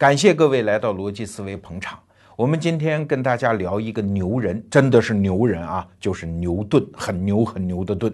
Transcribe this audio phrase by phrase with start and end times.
[0.00, 1.98] 感谢各位来到逻辑思维捧场。
[2.34, 8.10] 我们今天跟大家聊一个牛人，真的是牛人啊，就是牛顿，很牛很牛的顿。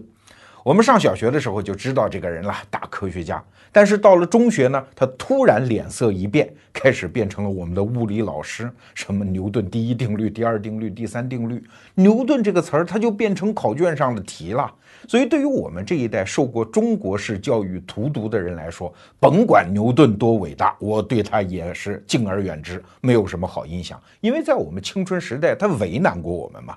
[0.64, 3.42] 我们上小学的时候就知道这个人了，大科学家。
[3.70, 8.70] 但是到了中学呢，他突然脸色一变，开始变成了我们的物理老师。
[8.94, 11.62] 什么牛顿第一定律、第二定律、第三定律，
[11.94, 14.72] 牛顿这个词儿他就变成考卷上的题了。
[15.06, 24.00] 所以对于我们这一代受过中国式教育荼毒的人来说，甭管牛顿多伟大，我对他也是敬而远之，没有什么好印象。
[24.22, 26.74] 因为在我们青春时代，他为难过我们嘛。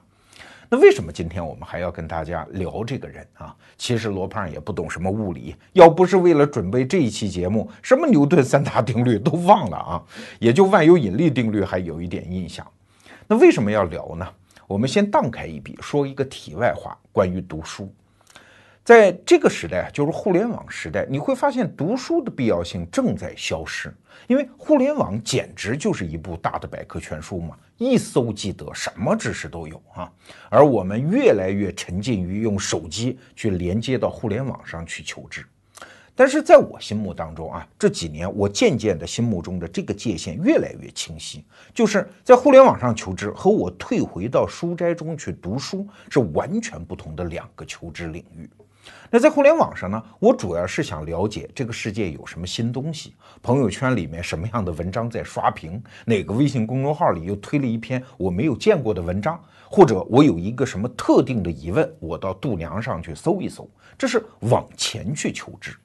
[0.72, 3.56] 那为什么今天我们还要跟大家聊这个人啊？
[3.76, 10.04] 其实罗胖也不懂什么物理，要不是为了准备这一期节目，什么牛顿三大定律都忘了啊，
[10.38, 12.66] 也就万有引力定律还有一点印象。
[13.28, 14.28] 那为什么要聊呢？
[14.68, 17.92] 我们先荡开一笔，说一个题外话，关于读书。
[18.84, 23.94] 在这个时代，就是互联网时代，你会发现读书的必要性正在消失，
[24.26, 30.12] 因为互联网简直就是一部大的百科全书嘛，一搜即得，什么知识都有啊。
[30.50, 35.46] 而我们越来越沉浸于用手机去连接到互联网上去求知，
[36.16, 48.50] 但是在我心目当中啊，这几年我渐渐的心目中的这个界限越来越清晰，就是在互联网上求知和我退回到书斋中去读书是完全不同的两个求知领域。
[49.12, 65.76] 那在互联网上呢，我主要是想了解这个世界有什么新东西，朋友圈里面什么样的文章在刷屏，哪个微信公众号里又推了一篇我没有见过的文章，或者我有一个什么特定的疑问，我到度娘上去搜一搜，这是往前去求知。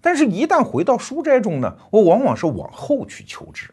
[0.00, 3.68] 但是，一旦回到书斋中呢，我往往是往后去求知。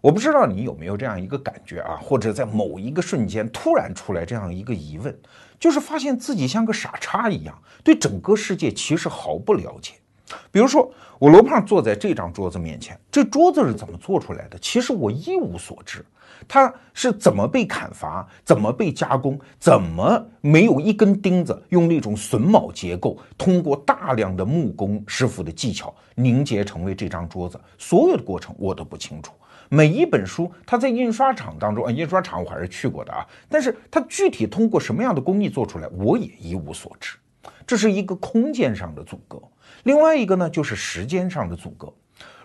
[0.00, 5.16] 我不知道你有没有这样一个感觉啊，或者在某一个瞬间突然出来这样一个疑问。
[5.58, 9.92] 就是发现自己像个傻叉一样，对整个世界其实毫不了解。
[10.50, 14.58] 比如说，我罗胖坐在这张桌子面前，这桌子是怎么做出来的？
[14.58, 16.02] 其实我一无所知。
[16.48, 18.26] 它是怎么被砍伐？
[18.42, 19.38] 怎么被加工？
[19.58, 21.62] 怎么没有一根钉子？
[21.68, 29.32] 用那种榫卯结构，通过大量的木工师傅的技巧凝结成为这张桌子，所有的过程我都不清楚。
[29.72, 37.16] 每一本书，它在印刷厂当中啊，印刷厂我还是去过的啊，但是它具体通过什么样的工艺做出来，我也一无所知。
[37.64, 39.40] 这是一个空间上的阻隔，
[39.84, 41.92] 另外一个呢，就是时间上的阻隔。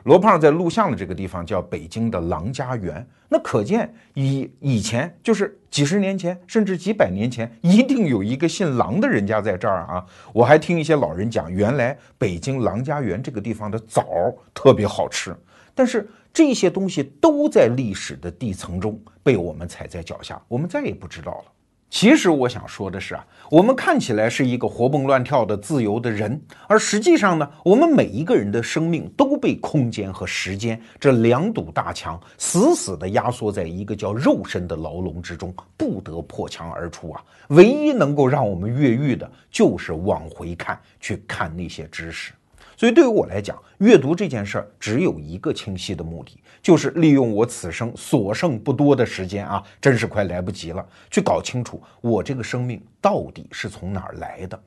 [0.04, 10.06] 罗胖在录像的这个地方叫北京的郎家园，那可见以以前就是几十年前，甚至几百年前，一定有一个姓郎的人家在这儿啊。
[10.32, 14.06] 我还听一些老人讲，原来北京郎家园这个地方的枣
[14.54, 15.36] 特别好吃，
[15.74, 16.08] 但是。
[16.36, 21.52] 这些东西都在历史的地层中被我们踩在脚下，我们再也不知道了。
[21.90, 26.38] 其实我想说的是啊，我们看起来是一个活蹦乱跳的自由的人，
[26.68, 37.24] 而实际上呢，我们每一个人的生命都被空间和时间这两堵大墙死死地压缩在一个叫肉身的牢笼之中，不得破墙而出啊！
[37.48, 42.34] 唯一能够让我们越狱的，就是往回看，去看那些知识。
[42.78, 54.60] 所以对于我来讲，阅读这件事儿只有一个清晰的目的，就是利用我此生所剩不多的时间啊，真是快来不及了，去搞清楚我这个生命到底是从哪儿来的。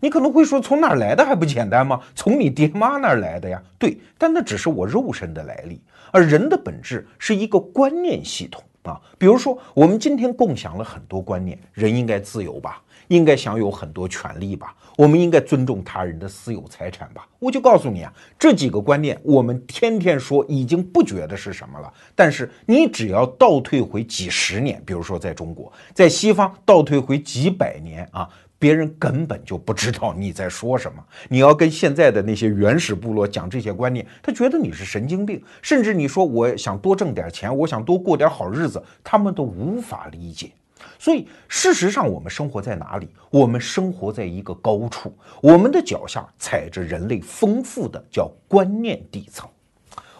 [0.00, 2.00] 你可能会说，从哪儿来的还不简单吗？
[2.14, 3.60] 从你爹妈那儿来的呀。
[3.78, 5.80] 对，但那只是我肉身的来历，
[6.12, 9.00] 而人的本质是一个观念系统啊。
[9.18, 12.80] 比如说，我们今天共享了很多观念，人应该自由吧。
[13.08, 14.74] 应该享有很多权利吧？
[14.96, 17.26] 我们应该尊重他人的私有财产吧？
[17.38, 21.92] 我就告诉你啊，这几个观念我们天天说，已经不觉得是什么了。
[22.14, 31.04] 但是你只要倒退回几十年，比如说在中国，在西方倒退回几百年啊，别人根本就不知道你在说什么。
[31.28, 40.50] 你要跟现在的那些原始部落讲这些观念，他觉得你是神经病，甚至你说我想多挣点钱，我想多过点好日子，他们都无法理解。
[40.98, 43.08] 所以，事实上，我们生活在哪里？
[43.30, 49.48] 我们生活在一个高处，我们的脚下踩着人类丰富的叫观念底层。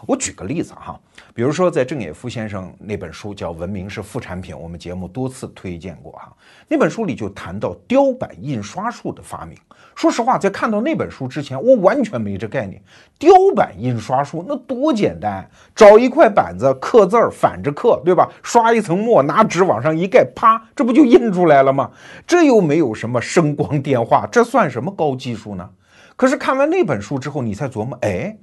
[0.07, 0.99] 我举个例子哈。
[1.33, 6.33] 比如说，在郑也夫先生那本书叫《文明是副产品》，我们节目多次推荐过哈。
[6.67, 9.57] 那本书里就谈到雕版印刷术的发明。
[9.95, 12.81] 说实话，在看到那本书之前，我完全没这概念。
[13.17, 18.29] 雕版印刷术那多简单，找一块板子刻字儿，反着刻，对吧？
[18.41, 21.91] 刷一层墨，拿纸往上一盖，啪，这不就印出来了吗？
[22.25, 25.69] 这又没有什么声光电话，这算什么高技术呢？
[26.15, 28.37] 可是看完那本书之后，你才琢磨，哎。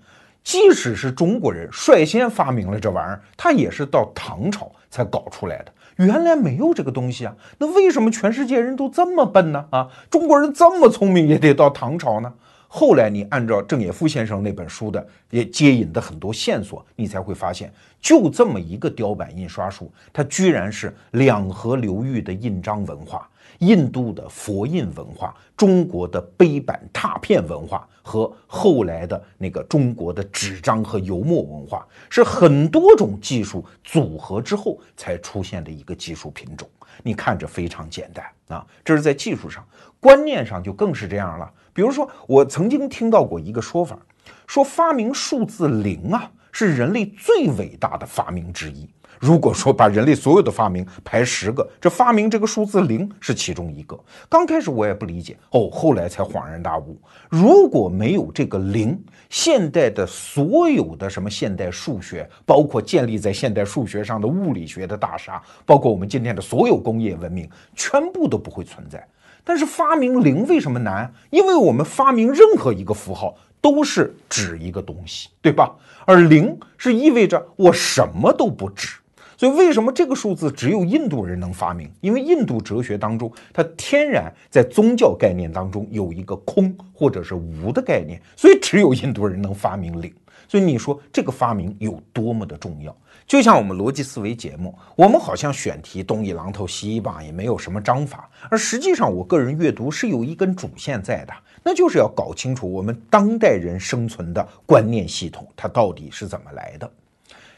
[0.46, 5.72] 即使是中国人率先发明了这玩意儿，他也是到唐朝才搞出来的。
[5.96, 9.64] 原来没有这个东西啊，那为什么全世界人都这么笨呢？
[9.70, 12.32] 啊，中国人这么聪明也得到唐朝呢？
[12.68, 23.28] 后来你按照郑也夫先生那本书的也接引的很多线索，你才会发现，就这么一个雕版印刷术，它居然是两河流域的印章文化。
[23.60, 36.68] 印度的佛印文化、中国的碑版拓片文化和后来的那个中国的纸张和油墨文化，是很多种技术组合之后才出现的一个技术品种。
[37.02, 39.66] 你看着非常简单啊，这是在技术上，
[40.00, 41.52] 观念上就更是这样了。
[41.72, 43.98] 比如说，我曾经听到过一个说法，
[44.46, 48.88] 说发明数字零啊，是人类最伟大的发明之一。
[49.18, 53.98] 如果说把人类所有的发明排十个，这发明这个数字零是其中一个。
[54.28, 56.98] 刚开始我也不理解，哦，后来才恍然大悟。
[57.28, 58.98] 如果没有这个零，
[59.30, 69.06] 现代的所有的什么现代数学，包括建立在现代数学上的物理学的大厦，包括我们今天的所有工业文明，全部都不会存在。
[69.42, 71.12] 但是发明零为什么难？
[71.30, 75.72] 因为我们发明任何一个符号都是指一个东西，对吧？
[76.04, 78.95] 而零是意味着我什么都不指。
[79.37, 81.91] 所以，为什么这个数字只有印度人能发明？
[82.00, 90.12] 因为印度哲学当中，它天然在宗教概念当中有一个空或者是无的概念，所以只有印度人能发明零。
[90.49, 92.97] 所以你说这个发明有多么的重要？
[93.27, 101.35] 就像我们逻辑思维节目，我们好像选题东一榔头西一棒，也没有什么章法，而实际上我个人阅读是有一根主线在的，
[101.65, 106.88] 那就是要搞清楚我们当代人生存的观念系统，它到底是怎么来的。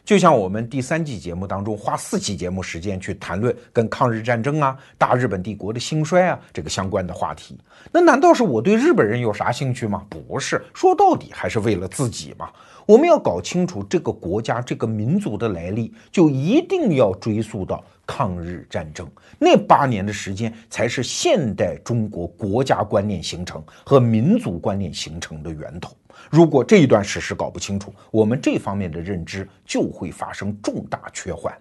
[0.09, 7.59] 就像我们第三季节目当中花四期节目时间去谈论跟抗日战争啊、大日本帝国的兴衰啊这个相关的话题，
[7.93, 10.07] 那难道是我对日本人有啥兴趣吗？
[10.09, 12.49] 不是，说到底还是为了自己嘛。
[12.87, 19.07] 我们要搞清楚这个国家、这个民族的来历，就一定要追溯到抗日战争
[19.39, 25.95] 那八年的时间，才是现代中国国家观念形成和民族观念形成的源头。
[26.31, 31.53] 如果这一段史实搞不清楚，我们这方面的认知就会发生重大缺患。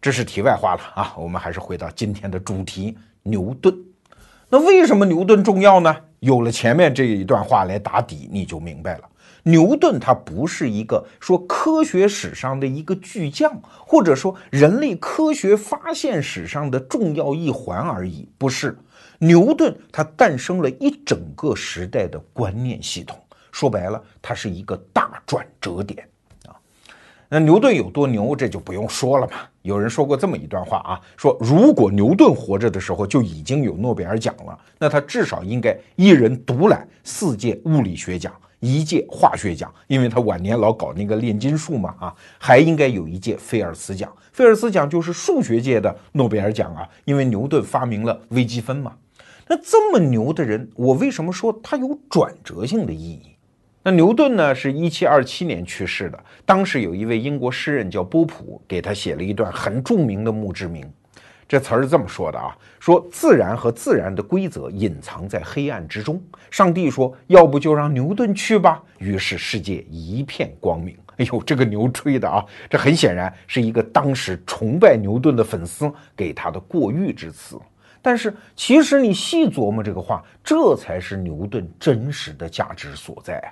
[0.00, 3.74] 这是题外话了啊，我们还是回到今天的主题——牛顿。
[4.48, 5.94] 那为什么牛顿重要呢？
[6.20, 9.08] 有了前面这一段话来打底，你就明白了。
[9.44, 18.76] 牛顿他不是一个说科学史上的一个巨匠，或者说人类科学发现史上的重要一环而已，不是。
[19.18, 23.18] 牛顿他诞生了一整个时代的观念系统。
[23.58, 26.08] 说白了，它是一个大转折点
[26.46, 26.54] 啊。
[27.28, 29.32] 那牛顿有多牛，这就不用说了嘛。
[29.62, 44.08] 有人说过这么一段话啊，说如果牛顿活着的时候就已经有诺贝尔奖了，那他至少应该一人独揽四届物理学奖，一届化学奖，因为他晚年老搞那个炼金术嘛啊，还应该有一届菲尔斯奖。
[44.32, 48.92] 菲尔斯奖就是数学界的诺贝尔奖啊，因为牛顿发明了微积分嘛。
[49.48, 53.34] 那这么牛的人，我为什么说他有转折性的意义？
[53.88, 54.54] 那牛顿呢？
[54.54, 56.24] 是一七二七年去世的。
[56.44, 60.86] 当时有一位英国诗人叫波普，给他写了一段很著名的墓志铭。
[61.48, 66.22] 这词儿是这么说的啊：说自然和自然的规则隐藏在黑暗之中。
[66.50, 70.94] 上帝说：“要不就让牛顿去吧。”于是世界一片光明。
[71.16, 72.44] 哎呦，这个牛吹的啊！
[72.68, 77.58] 这很显然是一个当时崇拜牛顿的粉丝给他的过誉之词。
[78.02, 83.48] 但是其实你细琢磨这个话，这才是牛顿真实的价值所在啊！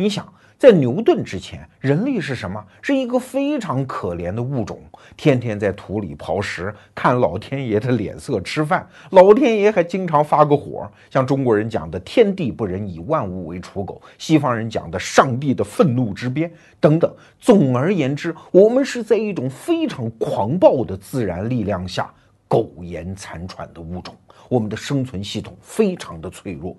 [0.00, 0.26] 你想，
[0.56, 2.64] 在牛顿之前，人类是什么？
[2.80, 4.80] 是一个非常可怜的物种，
[5.14, 8.88] 天天在土里刨食，看老天爷的脸色吃饭。
[9.10, 17.14] 老天爷还经常发个火，像中国人讲的“天地不仁，以万物为刍狗”，西方人讲的“上帝的愤怒之鞭”等等。
[17.38, 22.10] 总而言之，我们是在一种非常狂暴的自然力量下
[22.48, 24.16] 苟延残喘的物种，
[24.48, 26.74] 我们的生存系统非常的脆弱。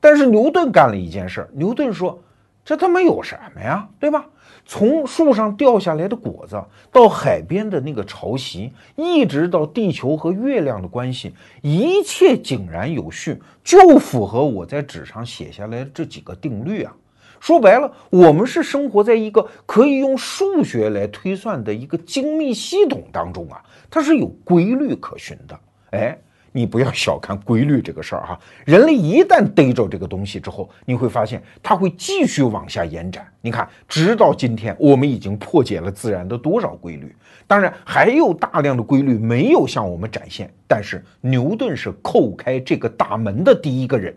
[0.00, 2.20] 但是牛顿干了一件事儿，牛顿说。
[2.68, 4.26] 这他妈有什么呀，对吧？
[4.66, 11.32] 从树上掉下来的果子，到海边的那个潮汐，一直到地球和月亮的关系，
[11.62, 16.94] 一切井然有序，就符合我在纸上写下来的这几个定律啊。
[17.40, 25.58] 说白了，我们是生活在一个可以用数学来推算的一个精密系统当中啊，它是有规律可循的。
[25.92, 26.18] 哎。
[26.58, 33.24] 你不要小看规律这个事儿哈，人类一旦逮着这个东西之后，你会发现它会继续往下延展。
[33.40, 37.14] 你看，直到今天，我们已经破解了自然的多少规律？
[37.46, 40.52] 当然，还有大量的规律没有向我们展现。
[40.66, 44.12] 但是，牛顿是叩开这个大门的第一个人，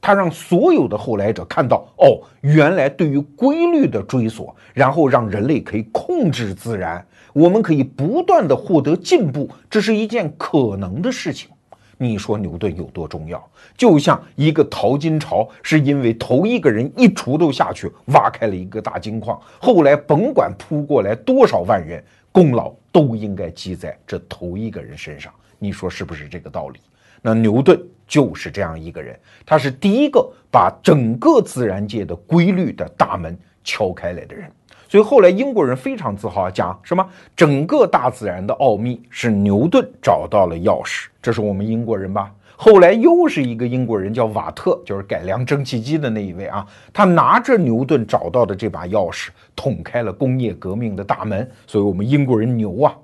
[0.00, 11.48] 他让所有的后来者看到，哦，原来对于规律的追索，然后让人类可以控制自然，我们可以不断的获得进步，这是一件可能的事情。
[11.96, 13.42] 你说牛顿有多重要？
[13.76, 25.32] 就像一个淘金潮，是因为头一个人一锄头下去挖开了一个大金矿，后来甭管扑过来多少万人，功劳都应该记在这头一个人身上。
[25.58, 26.80] 你说是不是这个道理？
[27.22, 34.50] 那牛顿就是这样一个人，他是第一个把整个自然界的规律的大门敲开来的人。
[34.88, 41.06] 所以后来英国人非常自豪，讲什么整个大自然的奥秘是牛顿找到了钥匙。
[41.20, 42.30] 这是我们英国人吧？
[42.56, 46.64] 后来又是一个英国人叫瓦特，就是改良蒸汽机的那一位啊。
[46.92, 51.50] 他拿着牛顿找到的这把钥匙，捅开了工业革命的大门。
[51.66, 52.94] 所以我们英国人牛啊！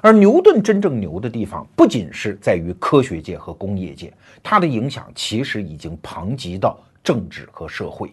[0.00, 8.08] 而牛顿真正牛的地方，不仅是在于科学界和工业界，他的影响其实已经旁及到政治和社会。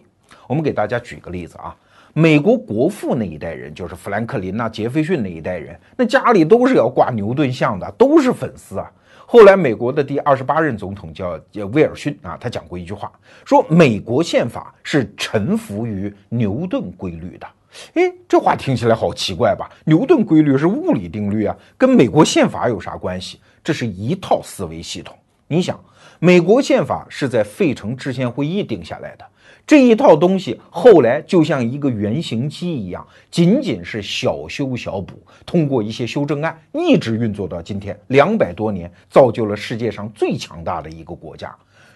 [0.48, 1.74] 我们给大家举个例子啊。
[2.16, 8.88] 美国国父那一代人，就是富兰克林呐、杰斐逊那一代人，那家里都是要挂牛顿像的，都是粉丝啊。
[9.26, 11.40] 后来美国的第二十八任总统叫
[11.72, 13.10] 威尔逊啊，他讲过一句话，
[13.44, 17.46] 说美国宪法是臣服于牛顿规律的。
[17.94, 19.68] 哎，这话听起来好奇怪吧？
[19.84, 23.40] 牛顿规律是物理定律啊，跟美国宪法有啥关系？
[23.64, 25.18] 这是一套思维系统。
[25.48, 25.82] 你想，
[26.20, 29.24] 美国宪法是在费城制宪会议定下来的。
[29.66, 35.14] 这一套东西后来就像一个原型机一样，仅仅是小修小补，
[35.46, 41.54] 通过一些修正案一直运作到今天，两百多年，造就了世界上最强大的一个国家。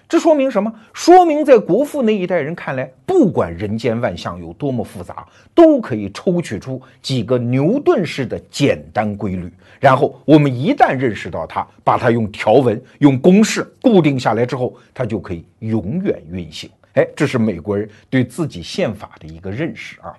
[0.08, 0.72] 这说明什么？
[0.94, 16.70] 说明在国父那一代人看来，不管人间万象有多么复杂，都可以抽取出几个牛顿式的简单规律，然后我们一旦认识到它，把它用条文、用公式固定下来之后，它就可以永远运行。
[16.94, 20.12] 哎，这是美国人对自己宪法的一个认识啊！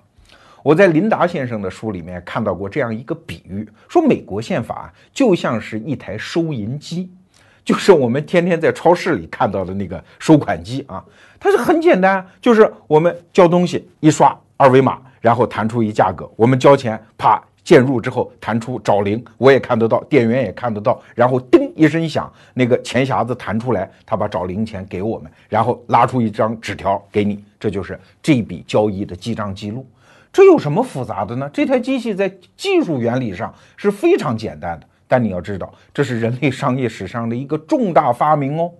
[0.62, 7.10] 我在林达先生的书里面看到过这样一个比喻，说美国宪法就像是一台收银机，
[7.64, 11.04] 就是我们天天在超市里看到的那个收款机啊。
[11.38, 17.42] 它是很简单，就是我们交东西一刷二维码，然后弹出一价格，我们交钱，啪。
[17.62, 29.86] 键入之后弹出找零，我也看得到，店员也看得到，然后叮一声响，那个钱匣子弹出来，他把找零钱给我们，然后拉出一张纸条给你，这就是这笔交易的记账记录。
[30.32, 31.48] 这有什么复杂的呢？
[31.52, 38.72] 这台机器在技术原理上是非常简单的，但你要知道，这是人类商业史上的一个重大发明哦。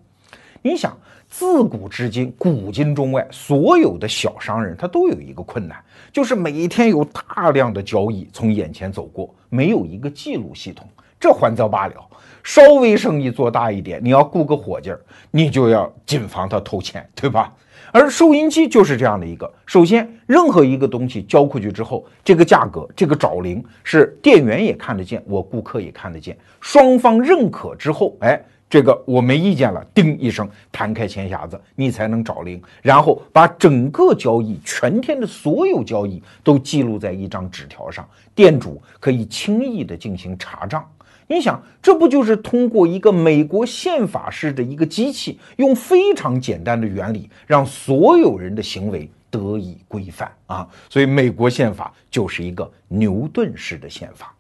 [0.63, 0.97] 你想。
[1.31, 5.79] 自古至今，古今中外，所有的小商人他都有一个困难，
[6.13, 10.87] 就是每天有大量的交易从眼前走过，没有一个记录系统。
[11.21, 11.95] 这还则罢了，
[12.43, 17.55] 稍微生意做大一点，你要雇个伙计儿，你就要谨防他偷钱，对吧？
[17.93, 19.51] 而收银机就是这样的一个。
[19.67, 28.43] 首先，任何一个东西交过去之后，这个价格，这个找零是店员也看得见，我顾客也看得见，双方认可之后，哎。
[28.71, 40.89] 这个我没意见了，叮一声弹开钱匣子，你才能找零，然后把整个交易全天的所有交易都记录在一张纸条上，店主可以轻易的进行查账。
[41.27, 43.13] 你想，这不就是通过一个。
[43.13, 44.85] 美国宪法式的一个。
[44.85, 50.69] 机器，用非常简单的原理，让所有人的行为得以规范啊？
[50.89, 52.69] 所以，美国宪法就是一个。
[52.89, 54.35] 牛顿式的宪法。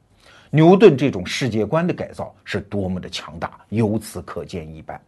[0.52, 5.00] 牛顿这种世界观的改造是多么的强大，由此可见一斑。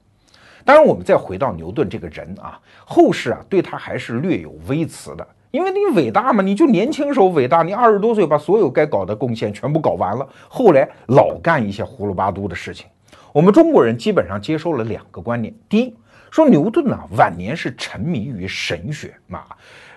[0.64, 12.86] 当然，我们再回到牛顿这个人啊，后世啊对他还是略有微词的，因为你伟大嘛，你就年轻时候伟大，你二十多岁把所有该搞的贡献全部搞完了，后来老干一些胡噜八嘟的事情。
[13.32, 15.96] 我们中国人基本上接受了两个观念：第一，
[16.30, 19.42] 说牛顿呢晚年是沉迷于神学嘛。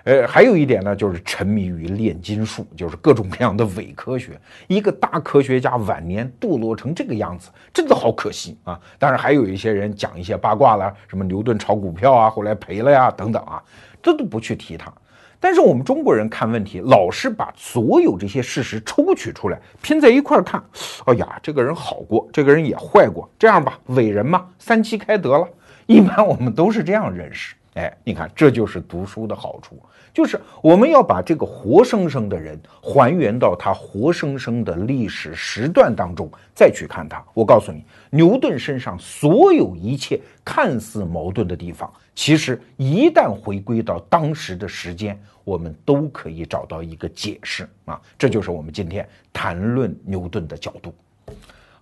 [0.06, 4.40] 呃，还有一点呢，就是沉迷于炼金术，就是各种各样的伪科学。
[4.68, 8.80] 一个大科学家晚年堕落成这个样子，真的好可惜啊！
[9.00, 13.60] 当然，还有一些人讲一些八卦了，什么牛顿炒股票啊，后来赔了呀，等等啊，
[14.00, 14.94] 这都不去提他。
[15.40, 20.64] 但是我们中国人看问题，老是把所有这些事实抽取出来拼在一块儿看。
[21.06, 25.48] 哎呀，这个人好过，这个人也坏过，这样吧，伟人嘛，三七开得了。
[25.88, 27.56] 一般我们都是这样认识。
[27.76, 29.78] 哎，你看，这就是读书的好处，
[30.14, 37.22] 就是我们要把这个活生生的人还原到他活生生的历史时段当中，再去看他。
[37.34, 48.02] 我告诉你，牛顿身上所有一切看似矛盾的地方，其实一旦回归到当时的时间，我们都可以找到一个解释啊。
[48.18, 50.96] 这就是我们今天谈论牛顿的角度。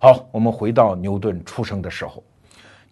[0.00, 2.20] 好，我们回到牛顿出生的时候。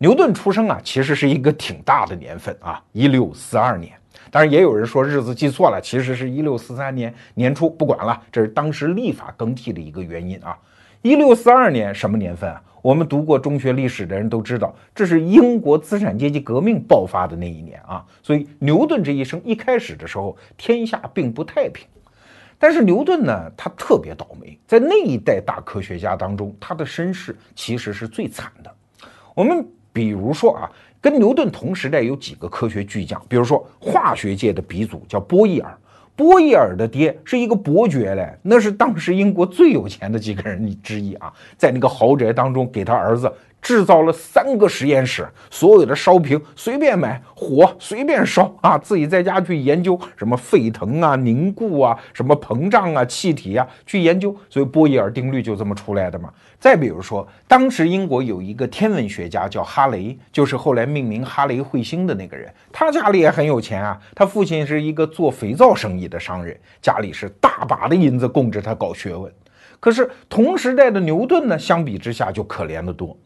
[0.03, 3.93] 牛顿出生啊，其实是一个挺大的年份啊，一六四二年。
[4.33, 7.71] 当然，也有人说日子记错了，其实是一六四三年年初。
[7.71, 10.59] 不管了，这是当时历法更替的一个原因啊。
[11.03, 12.61] 一六四二年什么年份啊？
[12.83, 18.05] 我们读过中学历史的人都知道，这是英国资产阶级革命爆发的那一年啊。
[18.25, 21.87] 所以牛顿这一生一开始的时候，天下并不太平。
[22.59, 28.75] 但是牛顿呢，他特别倒霉，在那一代大科学家当中，他的身世其实是最惨的。
[29.35, 30.71] 我们比如说啊，
[31.01, 35.77] 跟牛顿同时代有几个科学巨匠，比如说化学界的鼻祖叫波义耳。
[36.15, 43.33] 波义耳的爹是一个伯爵嘞，那是当时英国最有钱的几个人之一啊，在那个豪宅当中给他儿子。
[43.63, 54.37] 制造了三个实验室，所有的烧瓶随便买，火随便烧啊，自己在家去研究什么沸腾啊、凝固啊、什么膨胀啊、气体啊，去研究。
[54.51, 56.29] 所以波义耳定律就这么出来的嘛。
[56.59, 63.97] 再比如说，当时英国有一个天文学家叫哈雷，就是后来命名哈雷彗星的那个人，他家里也很有钱啊。
[64.15, 69.33] 他父亲是一个做肥皂生意的商人，家里是大把的银子供着他搞学问。
[69.79, 73.17] 可是同时代的牛顿呢，相比之下就可怜得多。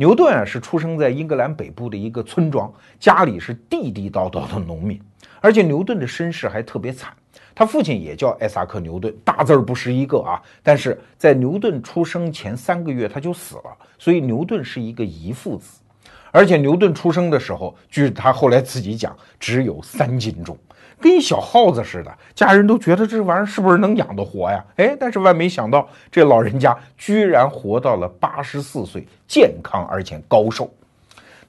[0.00, 4.98] 牛顿啊，是出生在英格兰北部的一个村庄，家里是地地道道的农民，
[5.42, 7.12] 而且牛顿的身世还特别惨。
[7.54, 10.40] 他父亲也叫艾萨克·牛顿，大字儿不识一个啊。
[10.62, 15.82] 但是在牛顿出生前三个月他就死了，所以牛顿是一个遗腹子。
[16.30, 20.56] 而且牛顿出生的时候，据他后来自己讲，只有三斤重。
[21.00, 24.64] 跟一小耗子似的，家人都觉得这玩意儿是不是能养得活呀？
[24.76, 30.70] 哎，但是万没想到，这老人家居然活到了八十四岁，健康而且高寿。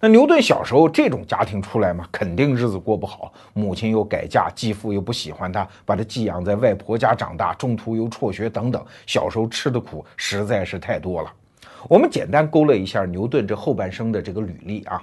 [0.04, 3.32] 那牛顿小时候这种家庭出来嘛，肯定日子过不好。
[3.54, 11.32] 母亲又改嫁，继父又不喜欢他，把他寄养在外婆家长大，中途又辍学等等，小时候吃的苦实在是太多了。
[11.88, 15.00] 我们简单勾勒一下牛顿这后半生的这个履历啊，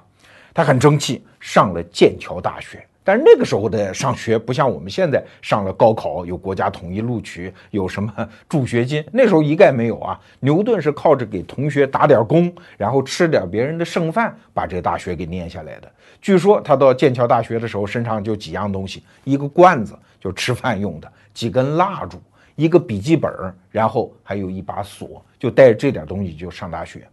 [0.52, 2.84] 他很争气，上了剑桥大学。
[3.08, 8.12] 但是那个时候的上学不像我们现在上了高考有国家统一录取，有什么
[8.46, 10.20] 助学金， 那时候一概没有啊。
[10.40, 15.90] 牛顿是靠着给同学打点工，然后吃点别人的剩饭，把这大学给念下来的。
[16.20, 22.18] 据说他到剑桥大学的时候，身上就几样东西：一个罐子，就吃饭用的；几根蜡烛；
[22.56, 23.32] 一个笔记本，
[23.70, 27.08] 然后还有一把锁，就带着这点东西就上大学。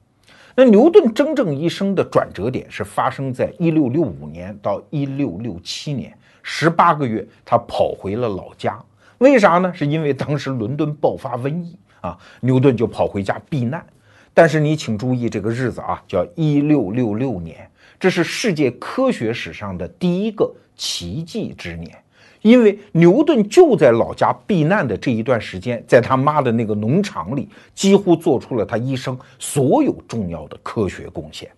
[0.58, 8.82] 那牛顿真正一生的转折点是发生在一六六五年到一六六七年，十八个月，他跑回了老家。
[9.18, 9.74] 为啥呢？
[9.74, 13.86] 是因为当时伦敦爆发瘟疫啊，牛顿就跑回家避难。
[14.34, 21.98] 但是你请注意这个日子啊，叫一六六六年，这是世界科学史上的第一个奇迹之年。
[22.46, 31.50] 因为牛顿就在老家避难的这一段时间，在他妈的那个农场里，几乎做出了他一生所有重要的科学贡献。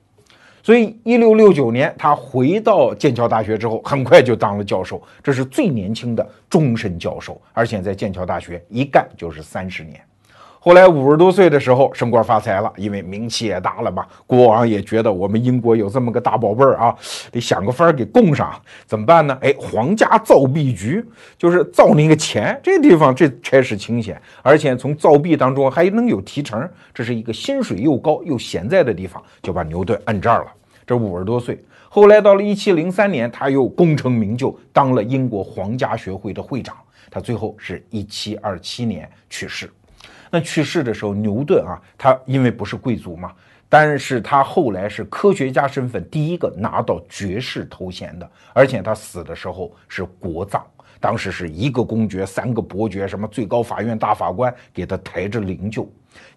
[0.63, 9.99] 所以，一六六九年他回到剑桥大学之后，很快就当了教授，这是最年轻的终身教授，而且在剑桥大学一干就是三十年。
[10.67, 14.05] 后来五十多岁的时候升官发财了，因为名气也大了嘛。
[14.25, 16.93] 国王也觉得我们英国有这么个大宝贝儿啊，
[17.31, 18.53] 得想个法儿给供上。
[18.85, 19.37] 怎么办呢？
[19.41, 21.01] 哎，皇家造币局
[21.37, 30.51] 就是造那个钱，这地方这差事清闲，而且从造币当中还能有提成，这是一个薪水又高又闲在的地方，就把牛顿摁这儿了。
[30.85, 36.75] 这五十多岁，后来到了一七零三年，他又功成名就，当了英国皇家学会的会长。
[37.09, 39.69] 他最后是一七二七年去世。
[40.29, 43.33] 那去世的时候，牛顿啊，他因为不是贵族嘛，
[43.69, 50.65] 但是他后来是科学家身份第一个拿到爵士头衔的，而且他死的时候是国葬，
[50.99, 55.87] 当时是一个公爵、三个伯爵，什么最高法院大法官给他抬着灵柩。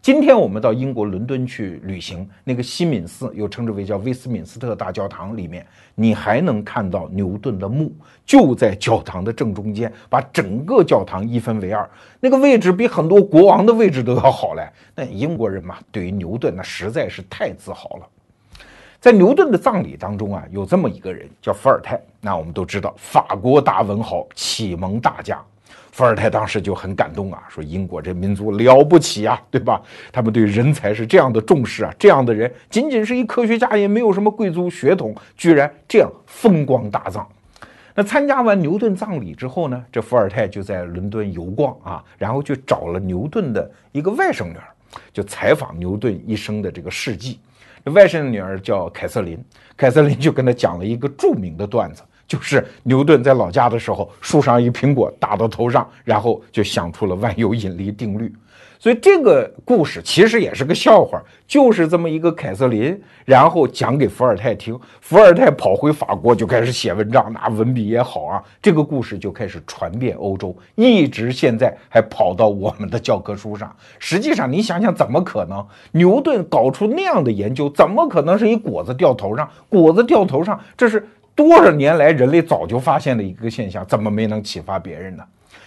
[0.03, 7.91] 今天我们到英国伦敦去旅行，那个西敏寺又称之为叫威斯敏斯特大教堂里面，你还能看到牛顿的墓，
[8.27, 11.89] 就在教堂的正中间，把整个教堂一分为二，
[12.21, 14.69] 那个位置比很多国王的位置都要好嘞。
[14.95, 18.07] 那英国人嘛，对于牛顿那实在是太自豪了。
[19.01, 25.43] 在牛顿的葬礼当中啊，有这么一个人叫伏尔泰，那我们都知道，法国大文豪、启蒙大家。
[25.91, 29.81] 伏尔泰当时就很感动啊，说英国这民族了不起啊，对吧？
[30.13, 37.27] 他们对人才是这样的重视啊，这样的人仅仅是一科学家，也没有什么贵族血统，居然这样风光大葬。
[37.95, 44.65] 那参加完牛顿葬礼之后呢，这伏尔泰就在伦敦游逛啊，然后就找了牛顿的一个外甥女儿，
[45.11, 47.41] 就采访牛顿一生的这个事迹。
[47.85, 49.43] 外甥女儿叫凯瑟琳，
[49.77, 52.03] 凯瑟琳就跟他讲了一个著名的段子。
[52.29, 58.33] 就是牛顿在老家的时候，树上一苹果打到头上，然后就想出了万有引力定律。
[58.81, 73.71] 所以这个故事其实也是个笑话，就是这么一个凯瑟琳，然后讲给伏尔泰听，伏尔泰跑回法国就开始写文章，那文笔也好啊，这个故事就开始传遍欧洲，一直现在还跑到我们的教科书上。
[73.99, 75.63] 实际上，你想想，怎么可能？
[75.93, 79.47] 牛顿搞出那样的研究，怎么可能是一果子掉头上？
[79.69, 85.23] 果子掉头上，这是多少年来人类早就发现的一个现象，怎么没能启发别人呢？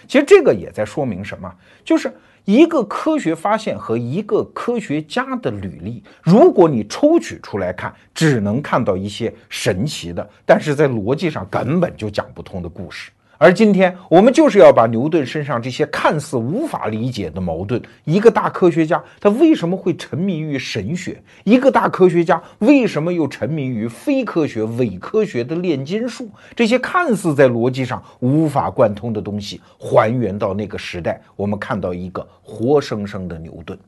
[0.08, 1.48] 其实这个也在说明什么，
[1.84, 2.12] 就是。
[2.44, 13.10] 一个科学发现和一个科学家的履历，如果你抽取出来看，只能看到一些神奇的，但是在逻辑上根本就讲不通的故事。
[13.36, 21.20] 而今天我们就是要把牛顿身上这些看似无法理解的矛盾，一个大科学家他为什么会沉迷于神学？
[21.42, 26.28] 一个大科学家为什么又沉迷于非科学、伪科学的炼金术？
[26.54, 33.78] 这些看似在逻辑上无法贯通的东西，还原到那个时代，我们看到一个活生生的牛顿。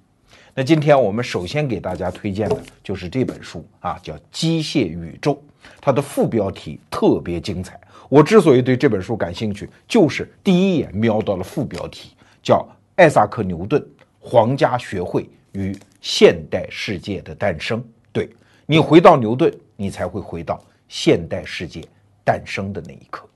[0.55, 5.35] 那今天我们首先给大家推荐的就是这本书啊，叫《机械宇宙》，
[5.81, 7.79] 它的副标题特别精彩。
[8.09, 12.65] 我之所以对这本书感兴趣，就是第一眼瞄到了副标题，叫
[12.95, 13.85] 《艾萨克·牛顿：
[14.21, 17.81] 皇家学会与现代世界的诞生》。
[18.13, 18.31] 对
[18.65, 21.85] 你回到牛顿，你才会回到现代世界
[22.23, 23.29] 诞生的那一刻。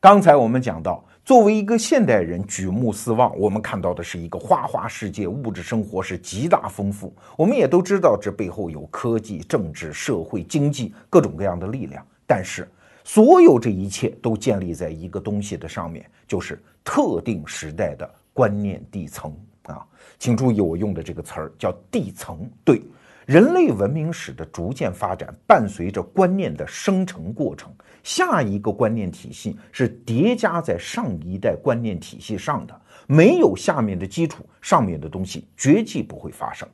[0.00, 7.14] 刚才我们讲到，作为一个现代人举目四望，我们看到的是一个花花世界，物质生活是极大丰富。
[7.36, 12.68] 我们也都知道，这背后有科技、政治、社会、经济各种各样的力量，但是。
[13.08, 19.82] 所有这一切都建立在一个东西的上面，就是特定时代的观念地层啊，
[20.18, 22.46] 请注意我用的这个词儿叫地层。
[22.62, 22.82] 对，
[23.24, 36.68] 人类文明史的逐渐发展，伴随着观念的生成过程，下一个观念体系是叠加在上一代观念体系上的，没有下面的基础，上面的东西绝技不会发生。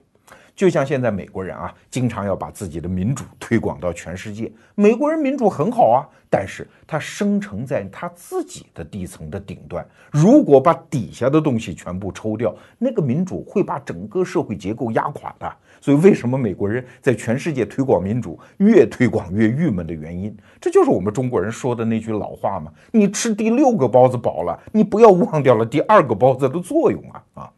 [0.55, 4.51] 就像现在美国人啊，经常要把自己的民主推广到全世界。
[4.77, 9.85] 美国人民主很好啊，但是它生成在他自己的地层的顶端。
[10.13, 15.57] 如果把底下的东西全部抽掉，那个民主会把整个社会结构压垮的。
[15.81, 27.53] 所以，为什么美国人在全世界推广民主越推广越郁闷的原因，这就是我们中国人说的那句老话嘛：你吃第六个包子饱了，你不要忘掉了第二个包子的作用啊啊！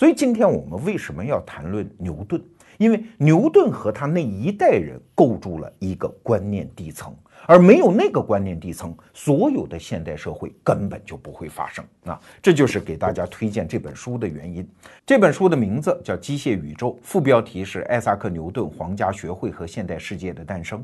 [0.00, 2.42] 所以今天我们为什么要谈论牛顿？
[2.78, 7.14] 因为牛顿和他那一代人构筑了一个观念地层，
[7.46, 12.18] 而没有那个观念地层，所有的现代社会根本就不会发生啊！
[12.40, 14.66] 这就是给大家推荐这本书的原因。
[15.04, 20.78] 这本书的名字叫《机械宇宙》，副标题是《艾萨克·牛顿：皇家学会和现代世界的诞生》。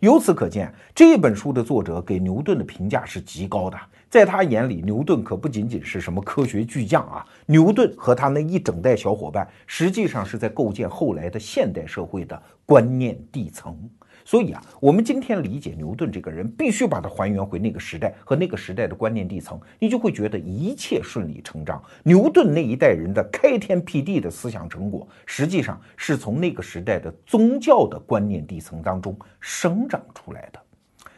[0.00, 3.76] 由此可见，这本书的作者给牛顿的评价是极高的。
[4.12, 7.24] 在他眼里，牛顿可不仅仅是什么科学巨匠啊！
[7.46, 13.74] 牛顿和他那一整代小伙伴，实际上是在构建后来的现代社会的观念地层。
[14.22, 21.82] 所以啊，我们今天理解牛顿这个人，必须把它还原回那个时代和那个时代的观念地层，你就会觉得一切顺理成章。
[22.02, 30.61] 牛顿那一代人的开天辟地的思想成果，实际上是从那个时代的宗教的观念地层当中生长出来的。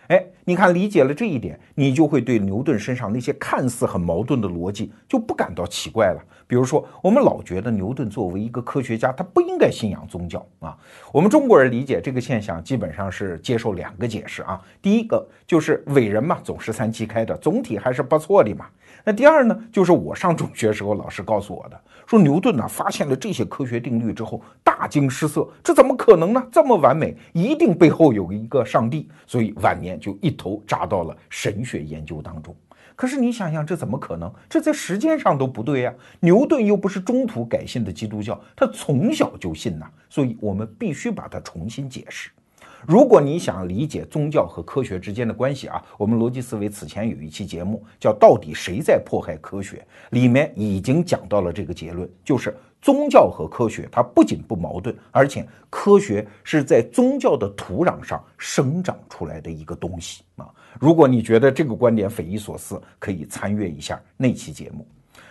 [0.08, 6.22] 哎，你看，理解了这一点，你就会对牛顿身上那些看似很矛盾的逻辑就不感到奇怪了。
[6.46, 10.76] 比如说，我们老觉得牛顿作为一个科学家，他不应该信仰宗教啊。
[11.10, 14.60] 我们中国人理解这个现象，基本上是接受两个解释啊。
[14.82, 18.66] 第一个就是伟人嘛，总是三七开的，总体还是不错的嘛。
[19.02, 21.80] 那第二呢，就是我上中学时候老师告诉我的。
[22.06, 26.46] 说牛顿呢发现了这些科学定律之后大惊失色，这怎么可能呢？
[26.52, 32.54] 这么完美，一定背后有一个上帝，所以晚年就一头扎到了神学研究当中。
[32.94, 34.32] 可是你想想，这怎么可能？
[34.48, 35.94] 这在时间上都不对呀。
[36.20, 42.30] 牛顿又不是中途改信的基督教，他从小就信呐，所以我们必须把它重新解释。
[42.86, 49.76] 如果你想理解宗教和科学之间的关系啊，我们逻辑思维此前有一期节目叫《到底谁在迫害科学》，
[50.10, 60.46] 里面已经讲到了这个结论，就是宗教和科学它不仅不矛盾，而且科学是在宗教的土壤上生长出来的一个东西啊。
[60.78, 64.86] 如果你觉得这个观点匪夷所思，可以参阅一下那期节目。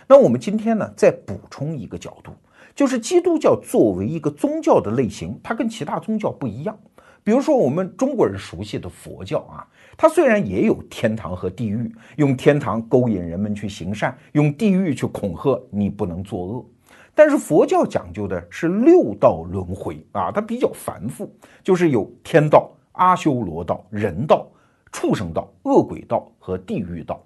[0.08, 2.32] 那我们今天呢，再补充一个角度，
[2.74, 6.76] 就是基督教作为一个宗教的类型，它跟其他宗教不一样。
[7.24, 16.66] 比如说，我们中国人熟悉的佛教啊，它虽然也有天堂和地狱，用天堂勾引人们去行善，用地狱去恐吓你不能作恶，
[17.14, 24.46] 但是佛教讲究的是六道轮回啊，它比较繁复，就是有天道、阿修罗道、人道、
[24.92, 27.24] 畜生道、恶鬼道和地狱道。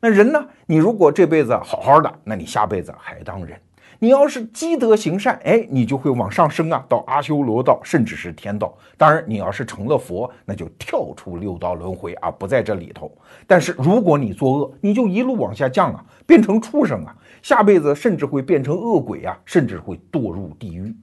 [0.00, 0.44] 那人呢？
[0.66, 3.58] 你如果这辈子好好的，那你下辈子还当人。
[3.98, 8.76] 你要是积德行善，哎，你就会往上升啊，到阿修罗道，甚至是天道。
[8.96, 13.10] 当然，你要是成了佛，那就跳出六道轮回啊，不在这里头。
[13.46, 20.94] 但是如果你作恶，你就一路往下降啊，变成畜生啊，下辈子甚至会变成恶鬼啊，甚至会堕入地狱。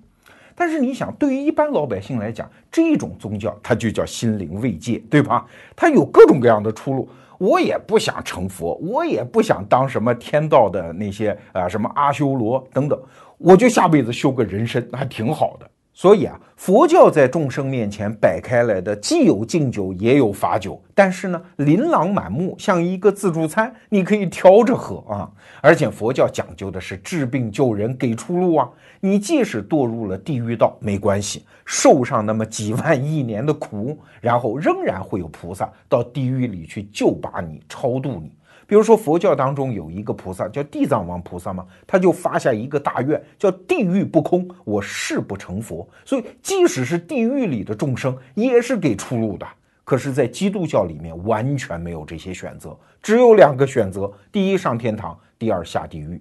[0.56, 5.48] 但是你想，对于一般老百姓来讲，这种宗教它就叫心灵慰藉，对吧？
[5.76, 7.10] 它有各种各样的出路。
[7.44, 12.98] 我也不想成佛，我也不想当什么天道的那些啊，什么阿修罗等等，
[13.38, 15.70] 我就下辈子修个人身，还挺好的。
[15.96, 20.82] 所以啊，佛教在众生面前摆开来的，既有敬酒，也有罚酒。
[20.96, 25.30] 但是呢，琳琅满目，像一个自助餐，你可以挑着喝啊。
[25.62, 28.68] 而且佛教讲究的是治病救人，给出路啊。
[29.02, 38.32] 你即使堕入了地狱道，没关系，受上那么几万亿年的苦，然后仍然会有菩萨到地狱里去救拔你，超度你。
[38.74, 45.88] 比如说，佛教当中有一个菩萨叫地藏王菩萨嘛，他就发下一个大愿，叫地狱不空，我誓不成佛。
[46.04, 49.46] 所以，即使是地狱里的众生，也是给出路的。
[49.84, 56.20] 可是，在基督教里面，完全没有这些选择，只有两个选择：第一，上天堂；第二，下地狱。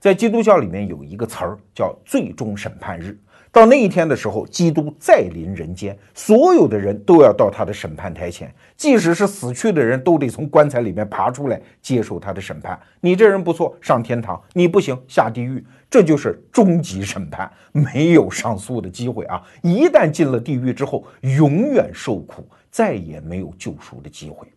[0.00, 3.16] 在基督教里面有一个词儿叫最终审判日。
[3.54, 12.76] 到那一天的时候，基督再临人间，所有的人都要到他的审判台前，即使是死去的人都得从棺材里面爬出来接受他的审判。
[13.00, 15.64] 你这人不错，上天堂；你不行，下地狱。
[15.88, 19.40] 这就是终极审判，没有上诉的机会啊！
[19.62, 24.48] 一旦进了地狱之后，永远受苦，再也没有救赎的机会。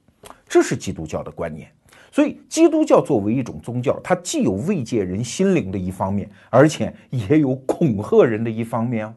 [0.50, 1.70] 这是基督教的观念。
[2.18, 9.14] 所以，基督教作为一种宗教，它既有慰藉人心灵的一方面，而且也有恐吓人的一方面啊。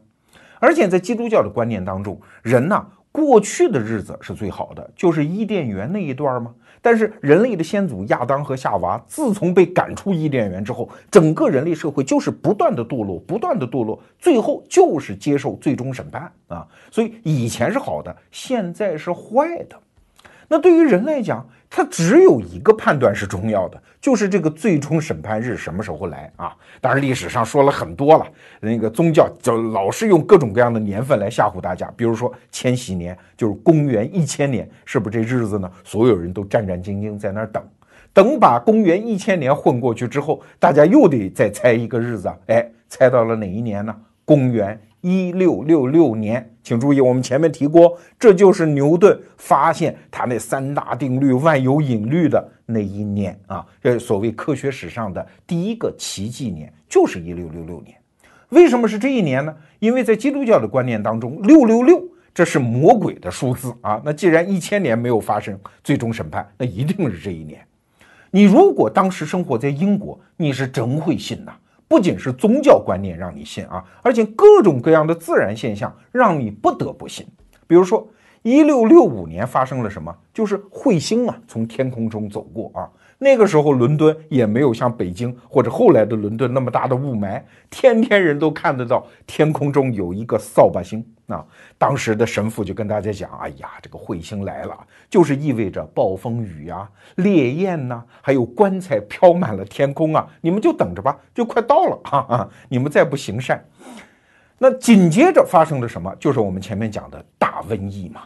[0.59, 6.53] 而且在基督教的观念当中，人呐，过去的日子是最好的，就是伊甸园那一段吗？
[6.79, 16.67] 但是人类的先祖亚当和夏娃自从被赶出伊甸园之后，整个人类社会就是不断的堕落，不断的堕落，最后就是接受最终审判啊。
[16.91, 19.75] 所以以前是好的，现在是坏的。
[20.47, 26.53] 那对于人来讲，他只有一个判断是重要的，就是这个最终审判日什么时候来啊？
[26.81, 28.27] 当然，历史上说了很多了，
[28.59, 35.71] 那个宗教就老是用各种各样的年份来吓唬大家，比如说千禧年就是公元一千年，是不是这日子呢？
[35.85, 37.63] 所有人都战战兢兢在那儿等，
[38.11, 43.95] 等把公元一千年混过去之后，大家又得再猜一个日子，哎，猜到了哪一年呢？
[44.25, 44.77] 公元。
[45.01, 57.97] 一六六六年，请注意，我们前面提过，这就是牛顿发现他那三大定律、万有引力的那一年啊，这所谓科学史上的第一个奇迹年，就是一六六六年。
[58.49, 59.55] 为什么是这一年呢？
[59.79, 63.99] 因为在基督教的观念当中，六六六这是魔鬼的数字啊。
[64.05, 67.59] 那既然一千年没有发生最终审判，那一定是这一年。
[68.29, 71.53] 你如果当时生活在英国，你是真会信呐。
[71.91, 77.27] 不仅是宗教观念让你信啊，而且各种各样的自然现象让你不得不信。
[77.67, 78.07] 比如说，
[78.43, 80.15] 一六六五年发生了什么？
[80.33, 82.89] 就是彗星啊从天空中走过啊。
[83.17, 91.43] 那个时候，伦敦也没有像北京或者后来的伦敦那么大的雾霾，天天人都看得到天空中有一个扫把星那。
[91.77, 94.77] 当时的神父就跟大家讲：“哎呀，这个彗星来了，
[95.09, 102.49] 就是意味着暴风雨啊、烈焰呐，还有棺材飘满了天空啊，你们就等着吧，就快到了哈啊！
[102.69, 103.65] 你们再不行善，
[104.59, 106.13] 那紧接着发生了什么？
[106.19, 108.21] 就是我们前面讲的大瘟疫嘛。”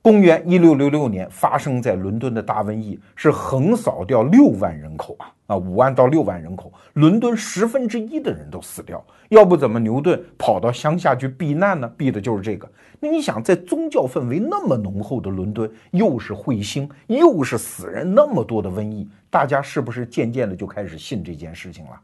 [0.00, 9.04] 公元一六六六年发生在伦敦的大瘟疫是横扫掉六万人口啊啊五万到六万人口，伦敦十分之一的人都死掉。
[9.28, 11.92] 要不怎么牛顿跑到乡下去避难呢？
[11.96, 12.68] 避的就是这个。
[13.00, 22.00] 那你想，在宗教氛围那么浓厚的伦敦，又是彗星，又是死人那么多的瘟疫，大家是不是渐渐的就开始信这件事情了？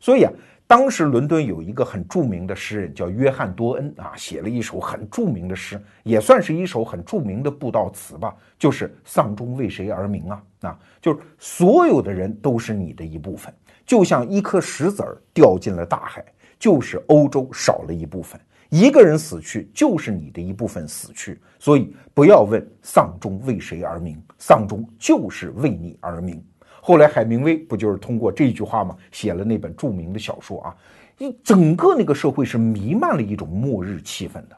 [0.00, 0.32] 所以啊。
[0.72, 13.52] 当时伦敦有一个很著名的诗人叫约翰多恩啊，写了一首很著名的诗，也算是一首很著名的布道词吧，就是“丧钟为谁而鸣”啊啊，就是所有的人都是你的一部分，
[13.84, 16.24] 就像一颗石子儿掉进了大海，
[16.58, 26.42] 就是欧洲少了一部分，一个人死去就是你的一部分死去，所以不要问丧钟为谁而鸣，丧钟就是为你而鸣。
[26.84, 28.96] 后来海明威不就是通过这句话吗？
[29.12, 30.76] 写了那本著名的小说啊，
[31.18, 34.56] 一整个那个社会是弥漫了一种末日气氛的。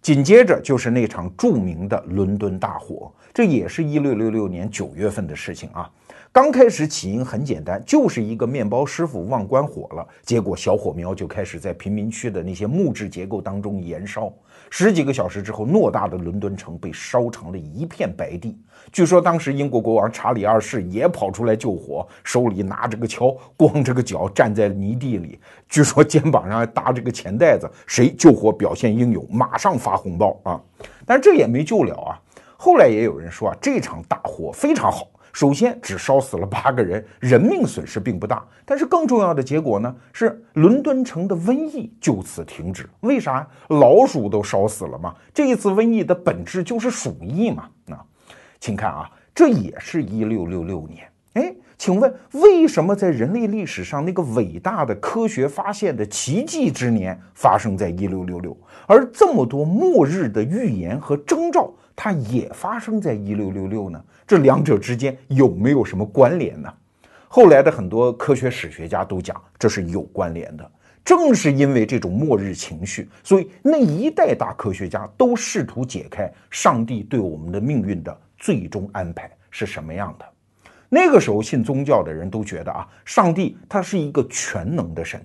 [0.00, 5.90] 紧接着就是那场著名的伦敦大火，这也是一六六六年九月份的事情啊。
[6.32, 14.32] 刚开始起因很简单，就是一个面包师傅忘关火了，结果小火苗就开始在贫民区的那些木质结构当中燃烧。
[14.70, 18.58] 十几个小时之后，偌大的伦敦城被烧成了一片白地。
[18.92, 30.60] 据说当时英国国王查理二世也跑出来救火，手里拿着个锹，光着个脚站在泥地里，据说肩膀上还搭着个钱袋子，谁救火表现英勇，马上发红包啊！
[31.04, 32.20] 但这也没救了啊。
[32.56, 35.08] 后来也有人说啊，这场大火非常好。
[35.36, 38.42] 首先，只烧死了八个人，人命损失并不大。
[38.64, 42.88] 但是更重要的结果呢，是伦敦城的瘟疫就此停止。
[43.00, 43.46] 为啥？
[43.68, 45.14] 老鼠都烧死了嘛。
[45.34, 47.68] 这一次瘟疫的本质就是鼠疫嘛。
[47.90, 48.00] 啊，
[48.58, 51.06] 请看啊，这也是一六六六年。
[51.34, 61.70] 哎，请问为什么在人类历史上那个伟大的科学发现的奇迹之年发生在一六六六，而这么多末日的预言和征兆？
[61.96, 64.04] 它也发生在一六六六呢？
[64.26, 66.72] 这两者之间有没有什么关联呢？
[67.26, 70.70] 后来的很多科学史学家都讲这是有关联的。
[71.04, 80.26] 正是因为这种末日情绪，所以那一代大科学家都试图解开上帝对我们的命运的最终安排是什么样的。
[80.88, 85.24] 那个时候信宗教的人都觉得啊，上帝他是一个全能的神。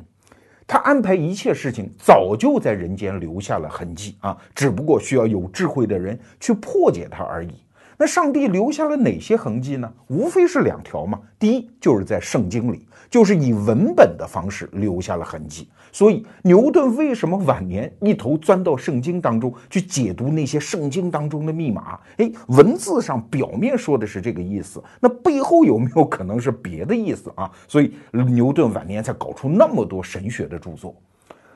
[0.71, 7.51] 他安排一切事情，早就在人间留下了痕迹啊，只不过需要有智慧的人去破解它而已。
[7.97, 9.91] 那上帝留下了哪些痕迹呢？
[10.07, 11.19] 无非是两条嘛。
[11.37, 15.67] 第一，就是在圣经里，就是以文本的方式留下了痕迹。
[15.91, 21.99] 所以牛顿为什么晚年一头钻到圣经当中去解读那些圣经当中的密码？
[22.17, 27.51] 哎，文字上表面说的是这个意思，那背后有没有可能是别的意思啊？
[27.67, 30.95] 所以牛顿晚年才搞出那么多神学的著作。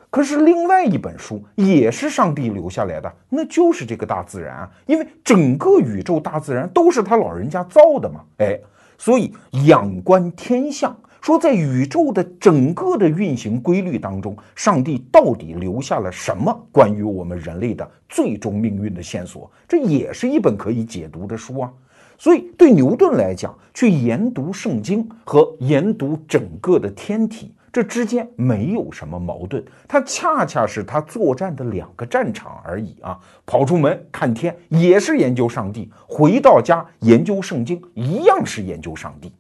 [0.10, 8.58] 可是另外一本书也是上帝留下来的，那就是这个大自然啊，因为整个宇宙大自然都是他老人家造的嘛，哎，
[8.98, 9.34] 所以
[9.66, 19.52] 仰观天象，说在宇宙的整个的运行规律当中，上帝到底留下了什么关于我们人类的最终命运的线索？
[19.68, 21.74] 这也是一本可以解读的书啊。
[22.16, 27.52] 所以对牛顿来讲，去研读圣经和研读整个的天体。
[27.74, 33.20] 这之间没有什么矛盾，它恰恰是他作战的两个战场而已啊！
[33.48, 39.32] 跑出门看天也是研究上帝，回到家研究圣经一样是研究上帝。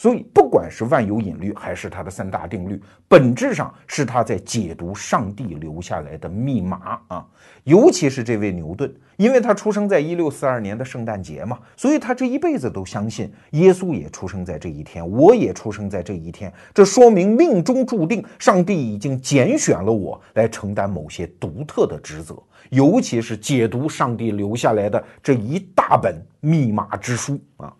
[0.00, 7.26] 所以，不管是万有引力还是他的三大定律，本质上是他在解读上帝留下来的密码啊。
[7.64, 16.50] 尤其是这位牛顿，因为他出生在一六四二年的圣诞节嘛，所以他这一辈子都相信耶稣也出生在这一天，我也出生在这一天。
[16.72, 27.70] 这说明命中注定，上帝已经拣选了我来承担某些独特的职责，尤其是解读上帝留下来的这一大本密码之书啊。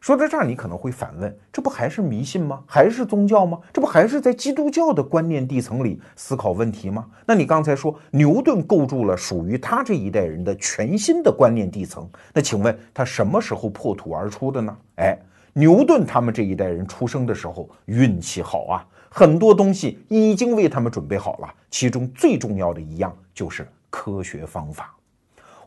[0.00, 2.62] 说到这儿，你可能会反问：这不还是迷信吗？
[2.66, 3.58] 还是宗教吗？
[3.70, 7.06] 这不还是在基督教的观念地层里思考问题吗？
[7.26, 14.74] 那你刚才说牛顿构筑了属于他这一代人的全新的观念地层，那请问他什么时候破土而出的呢？
[14.96, 15.18] 哎，
[15.52, 24.94] 牛顿他们这一代人出生的时候运气好啊，很多东西已经为他们准备好了，其中最重要的一样就是科学方法。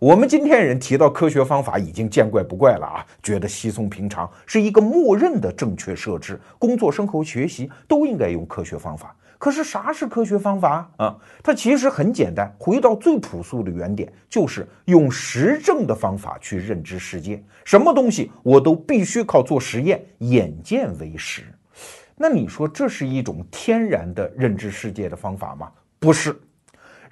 [0.03, 6.37] 我们今天人提到科学方法已经见怪不怪了啊，觉得稀松平常，是一个默认的正确设置。
[6.59, 9.15] 工作、生活、学习都应该用科学方法。
[9.37, 11.15] 可是啥是科学方法啊？
[11.41, 17.41] 它其实很简单，回到最朴素的原点，就是用实证的方法去认知世界。
[17.63, 21.43] 什么东西我都必须靠做实验，眼见为实。
[22.17, 25.71] 那你说这是一种天然的认知世界的方法吗？
[25.97, 26.37] 不是。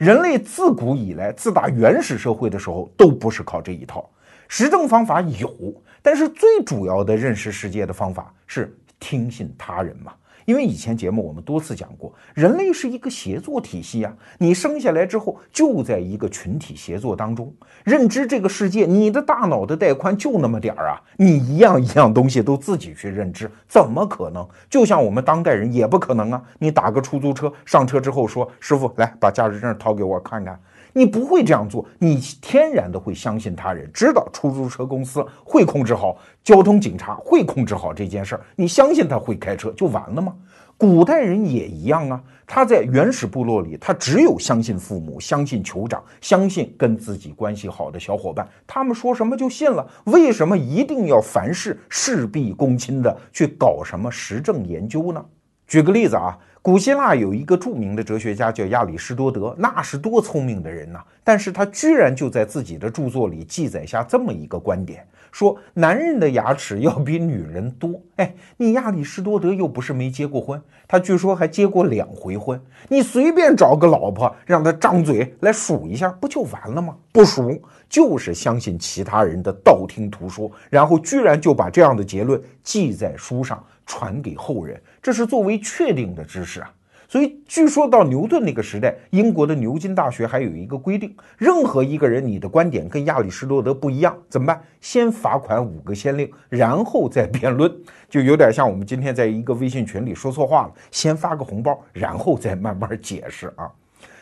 [0.02, 4.10] 人类自古以来，自打原始社会的时候，都不是靠这一套
[4.48, 5.56] 实证方法有，
[6.02, 10.12] 但是最主要的认识世界的方法是听信他人嘛。
[10.52, 14.14] 因为以前节目我们多次讲过，人类是一个协作体系啊。
[14.38, 17.54] 你生下来之后就在一个群体协作当中
[17.86, 24.46] 认知这个世界，你的大脑的带宽就那么点儿啊，你一样一样东西都自己去认知，怎么可能？
[24.70, 26.44] 就像我们当代人也不可能啊。
[26.60, 30.60] 你打个出租车，上车之后说：“师傅，来把驾驶证掏给我看看。”
[30.94, 40.36] 你不会这样做，你天然的会相信他人，知道出租车公司会控制好，交通警察会控制好这件事儿，你相信他会开车就完了吗？
[40.78, 49.88] 古代人也一样啊，他在原始部落里，他只有相信父母，相信酋长，相信跟自己关系好的小伙伴，他们说什么就信了。
[50.06, 55.24] 为什么一定要凡事事必躬亲的去搞什么实证研究呢？
[55.68, 56.38] 举个例子啊。
[56.64, 61.00] 古希腊有一个著名的哲学家叫亚里士多德，那是多聪明的人呐！
[61.24, 65.04] 但是他居然就在自己的著作里记载下这么一个观点。
[65.32, 72.62] 说男人的牙齿要比女人多，哎，你亚里士多德又不是没结过婚，他据说还结过两回婚。
[72.88, 76.96] 你随便找个老婆，让他张嘴来数一下，不就完了吗？
[77.12, 77.60] 不数，
[77.90, 86.74] 就是相信其他人的道听途说，然后居然就把这样的结论记在书上，传给后人，这是作为确定的知识啊。
[87.08, 94.64] 所以，据说到牛顿那个时代，英国的牛津大学还有一个规定：任何一个人，你的观点跟亚里士多德不一样，怎么办？
[94.80, 97.70] 先罚款五个先令，然后再辩论。
[98.10, 103.70] 就有点像我们今天在一个微信群里说错话了，先发个红包，然后再慢慢解释啊。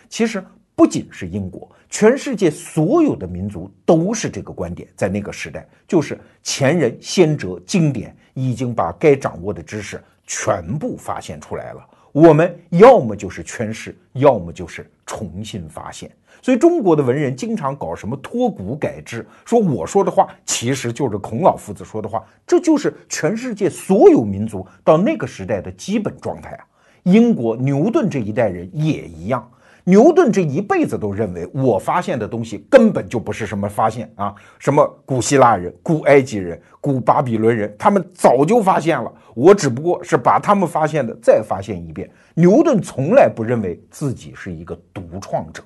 [0.09, 4.89] 其实不仅是英国，全世界所有的民族都是这个观点。
[4.95, 11.83] 在那个时代，就是前人、先哲、经典已经把该掌握的知识全部发现出来了。
[12.11, 16.09] 我们要么就是诠释，要么就是重新发现。
[16.41, 26.65] 所以中国的文人经常搞什么脱古改制，说我说的话其实就是孔老夫子说的话，这就是全世界所有民族到那个时代的基本状态啊。
[27.03, 29.49] 英国牛顿这一代人也一样。
[29.89, 42.07] 牛顿这一辈子都认为，我发现的东西根本就不是什么发现啊，什么古希腊人、古埃及人、古巴比伦人，他们早就发现了，我只不过是把他们发现的再发现一遍。
[42.35, 45.63] 牛顿从来不认为自己是一个独创者。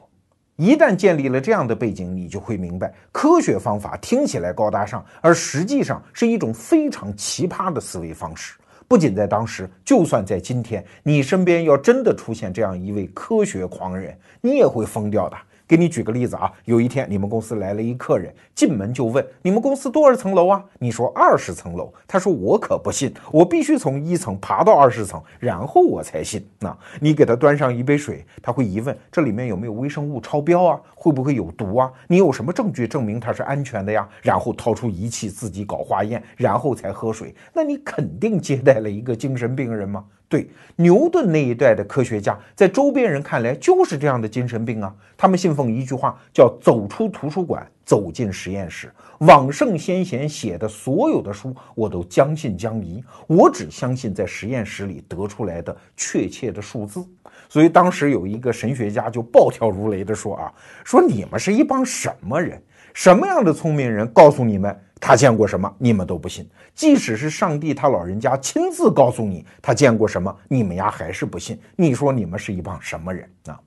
[0.55, 8.53] 一旦建立了这样的背景，你就会明白，科学方法听起来高大上，而实际上是一种非常奇葩的思维方式。
[8.87, 15.37] 不仅在当时，就算在今天，你身边要真的出现这样一位科学狂人，你也会疯掉的。
[15.73, 20.63] 给你举个例子啊，有一天你们公司来了一客人，进门就问你们公司多少层楼啊？
[20.77, 26.47] 你说二十层楼，他说我可不信，我必须从一层爬到二十层，然后我才信。
[26.59, 30.79] 那你给他端上一杯水，他会疑问这里面有没有微生物超标啊？
[30.93, 31.91] 会不会有毒啊？
[32.07, 34.07] 你有什么证据证明它是安全的呀？
[34.21, 40.05] 然后掏出仪器自己搞化验，然后才喝水，那你肯定接待了一个精神病人吗？
[40.33, 44.91] 对牛顿那一代的科学家，在周边人看来就是这样的精神病啊。
[45.15, 48.91] 他们信奉一句话，叫“走出图书馆，走进实验室”。
[49.21, 57.05] 往圣先贤写的所有的书，我都将信将疑，我只相信在实验室里得出来的确切的数字。
[57.47, 60.51] 所以当时有一个神学家就暴跳如雷地说：“啊，
[60.83, 62.59] 说你们是一帮什么人？
[62.95, 64.07] 什么样的聪明人？
[64.07, 64.75] 告诉你们。”
[65.05, 66.49] 他见过什么，你们都不信。
[66.73, 71.59] 即使是上帝他老人家亲自告诉你他见过什么，你们呀还是不信。
[71.75, 73.59] 你说你们是一帮什么人啊？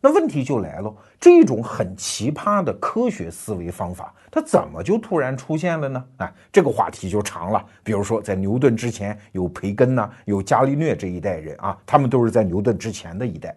[0.00, 6.02] 那问题就来了，这种很奇葩的科学思维方法，它怎么就突然出现了呢？
[6.16, 7.62] 啊，这个话题就长了。
[7.84, 13.54] 比如说，在牛顿之前有培根呐，有伽利略这一代人啊，他们都是在牛顿之前的一代。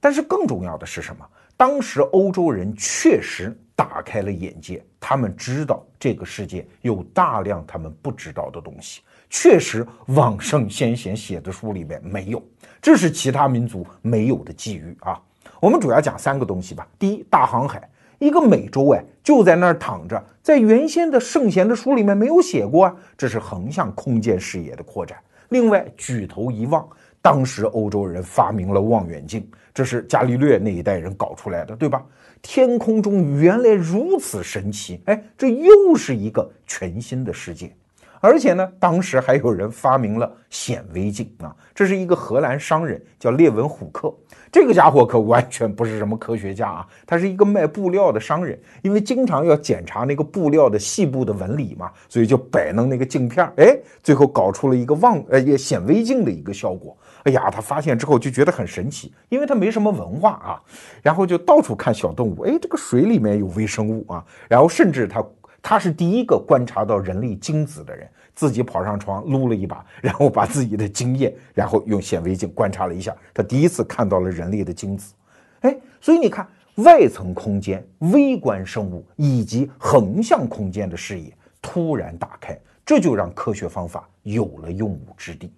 [0.00, 1.26] 但是更重要的是什么？
[1.58, 3.54] 当时欧洲人确实。
[3.78, 9.02] 打开了眼界，他们知道这个世界有大量他们不知道的东西。
[9.30, 12.42] 确实，往圣先贤写的书里面没有，
[12.82, 15.22] 这是其他民族没有的机遇啊。
[15.60, 16.88] 我们主要讲三个东西吧。
[16.98, 25.16] 第一，大航海，一个美洲哎，就在那儿躺着，在原先的圣贤的书里面没有写过啊，这是横向空间视野的扩展。
[25.50, 26.84] 另外，举头一望，
[27.22, 32.04] 当时欧洲人发明了望远镜，这是伽利略那一代人搞出来的，对吧？
[32.42, 37.72] 天空中原来如此神奇，哎，这又是一个全新的世界。
[38.20, 44.12] 而且呢，当时还有人发明了显微镜啊，这是一个荷兰商人叫列文虎克，
[44.50, 56.96] 这个家伙可完全不是什么科学家啊，他是一个卖布料的商人，因为经常要检查那个布料的细部的纹理嘛，所以就摆弄那个镜片，哎，最后搞出了一个望呃显微镜的一个效果。
[57.24, 60.62] 哎呀，他发现之后就觉得很神奇，因为他没什么文化啊，
[61.02, 65.24] 然后就到处看小动物，哎，这个水里面有微生物啊，然后甚至他
[65.60, 75.12] 他是第一个观察到人类精子的人，自己跑上床撸了一把，然后把自己的精液，然后用显微镜观察了一下，他第一次看到了人类的精子，
[75.60, 76.46] 哎，所以你看
[76.76, 82.56] 外层空间、微观生物以及横向空间的视野突然打开，
[82.86, 85.52] 这就让科学方法有了用武之地。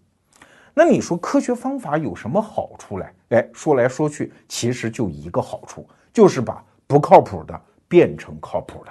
[0.82, 3.12] 那你说科学方法有什么好处来？
[3.28, 8.90] 哎，说来说去，其实就一个好处，就是把不靠谱的变成靠谱的。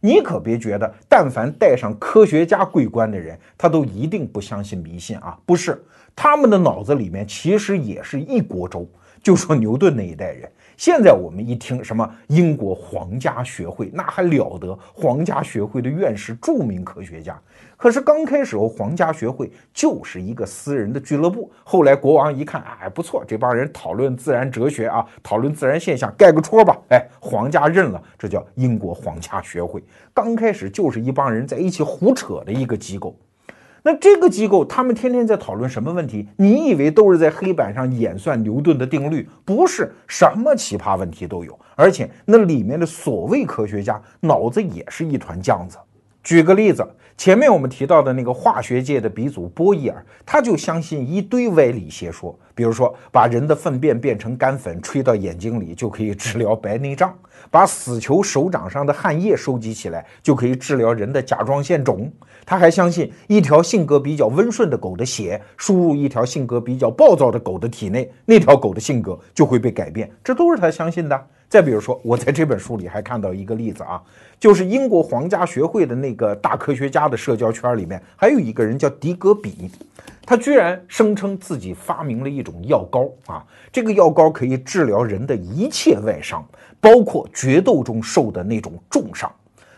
[0.00, 5.38] 你可别觉得，但凡带上科学家桂冠的人，他都一定不相信迷信啊！
[5.46, 5.80] 不是，
[6.16, 8.84] 他们的脑子里面其实也是一锅粥。
[9.22, 10.50] 就说牛顿那一代人。
[10.76, 14.78] 现在我们一听什么英国皇家学会，那还了得！
[14.94, 17.40] 皇家学会的院士，著名科学家。
[17.76, 21.50] 可是刚开始，皇家学会就是一个私人的俱乐部。
[21.64, 26.78] 后来国王一看，哎，不错，这帮人讨论自然哲学啊，讨论自然现象，盖个戳吧。
[26.90, 29.82] 哎，皇家认了，这叫英国皇家学会。
[30.14, 33.16] 刚开始就是一帮人在一起胡扯的一个机构。
[33.84, 36.28] 那这个机构，他们天天在讨论什么问题？
[36.36, 39.28] 你以为都是在黑板上演算牛顿的定律？
[39.44, 41.58] 不是，什么奇葩问题都有。
[41.74, 45.76] 而且那里面的所谓科学家脑子也是一团浆子。
[46.22, 46.86] 举个例子，
[47.22, 57.16] 前面我们提到的那个化学界的鼻祖波义尔，他就相信一堆歪理邪说，比如说把人的粪便变成干粉吹到眼睛里就可以治疗白内障，
[57.48, 62.12] 把死囚手掌上的汗液收集起来就可以治疗人的甲状腺肿。
[62.44, 70.10] 他还相信一条性格比较温顺的狗的血输入一条性格比较暴躁的狗的体内，那条狗的性格就会被改变。
[70.24, 71.26] 这都是他相信的。
[71.52, 74.02] 再比如说，我在这本书里还看到一个例子啊，
[74.40, 79.70] 就是英国皇家学会的那个大科学家的社交圈里面，还有一个人叫迪格比，
[80.24, 86.42] 他居然声称自己发明了一种药膏啊，这个药膏可以治疗人的一切外伤，
[86.80, 89.30] 包括决斗中受的那种重伤。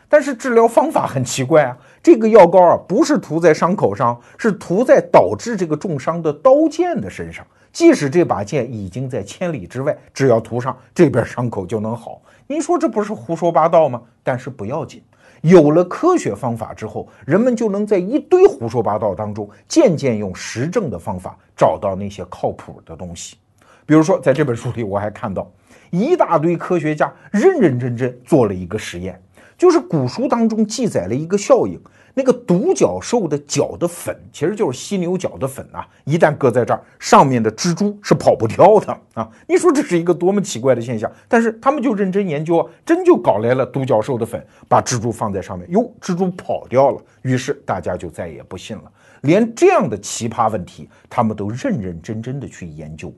[0.08, 7.44] 但是治疗方法很奇怪啊，这个药膏啊不是涂在伤口上，是涂在导致这个重伤的刀剑的身上。
[7.74, 12.22] 即使这把剑已经在千里之外，只要涂上，这边伤口就能好。
[12.46, 14.00] 您说这不是胡说八道吗？
[14.22, 15.02] 但是不要紧，
[15.40, 23.36] 有了科学方法之后，人们就能在一堆胡说八道当中，渐渐用实证的方法找到那些靠谱的东西。
[23.84, 25.50] 比如说，在这本书里，我还看到
[25.90, 29.20] 一大堆科学家认认真真做了一个实验，
[29.58, 31.80] 就是古书当中记载了一个效应。
[32.16, 39.28] 那个独角兽的角的粉其实就是犀牛角的粉啊，一旦搁在这儿，上面的蜘蛛是跑不掉的啊！
[39.48, 41.10] 你说这是一个多么奇怪的现象？
[41.26, 47.02] 但是他们就认真研究，真就搞来了独角兽的粉，把蜘蛛放在上面，哟，蜘蛛跑掉了。
[47.22, 48.84] 于是大家就再也不信了。
[49.22, 53.12] 连这样的奇葩问题，他们都认认真真的去研究。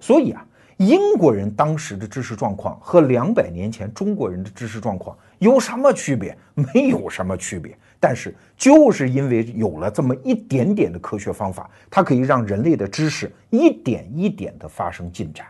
[0.00, 0.44] 所以啊，
[0.76, 6.36] 英国人当时的知识状况和两百年前中国人的知识状况有什么区别？
[6.54, 7.76] 没有什么区别。
[8.00, 15.46] 但是，就是因为有了这么一点点的科学方法，它可以让人类的知识一点一点的发生进展。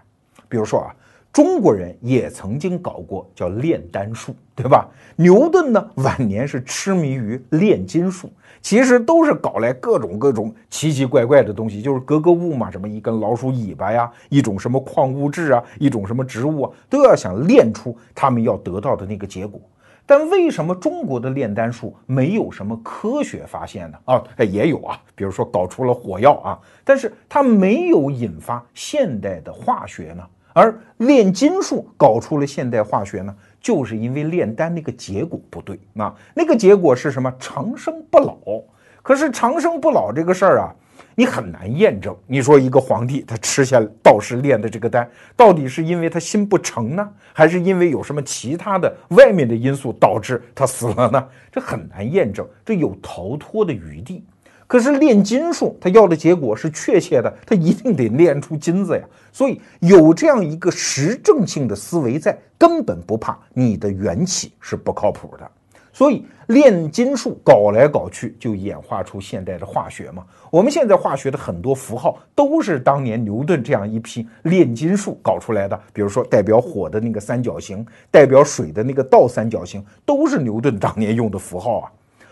[0.49, 0.95] 比如说啊，
[1.31, 4.89] 中国人也曾经搞过叫炼丹术，对吧？
[5.15, 8.31] 牛顿呢，晚年是痴迷于炼金术，
[8.63, 19.61] 其实都是搞来各种各种奇奇怪怪的东西，就是格格物嘛，什么一根老鼠尾巴呀，一种什么矿物质啊，一种什么植物啊，都要想炼出他们要得到的那个结果。
[20.09, 23.99] 但为什么中国的炼丹术没有什么科学发现呢？
[24.07, 30.25] 啊，也有啊，比如说搞出了火药啊，但是它没有引发现代的化学呢。
[30.55, 37.31] 而炼金术搞出了现代化学呢，就是因为炼丹那个结果不对啊，那个结果是什么？
[37.39, 38.39] 长生不老。
[39.03, 40.75] 可是长生不老这个事儿啊。
[41.19, 42.17] 你很难验证。
[42.29, 51.29] 你说一个皇帝他吃下道士炼的这个丹，到底是因为他心不诚呢，还是因为有什么其他的外面的因素导致他死了呢？
[51.51, 54.23] 这很难验证，这有逃脱的余地。
[54.69, 59.03] 可是炼金术，他要的结果是确切的，他一定得炼出金子呀。
[59.33, 65.51] 所以有这样一个实证性的思维在，根本不怕你的缘起是不靠谱的。
[65.99, 70.25] 所以炼金术搞来搞去，就演化出现代的化学嘛。
[70.49, 75.77] 我们现在化学的很多符号都是当年牛顿这样一批炼金术搞出来的。
[75.93, 81.91] 比如说代表火的那个三角形，代表水的那个倒三角形，都是牛顿当年用的符号啊。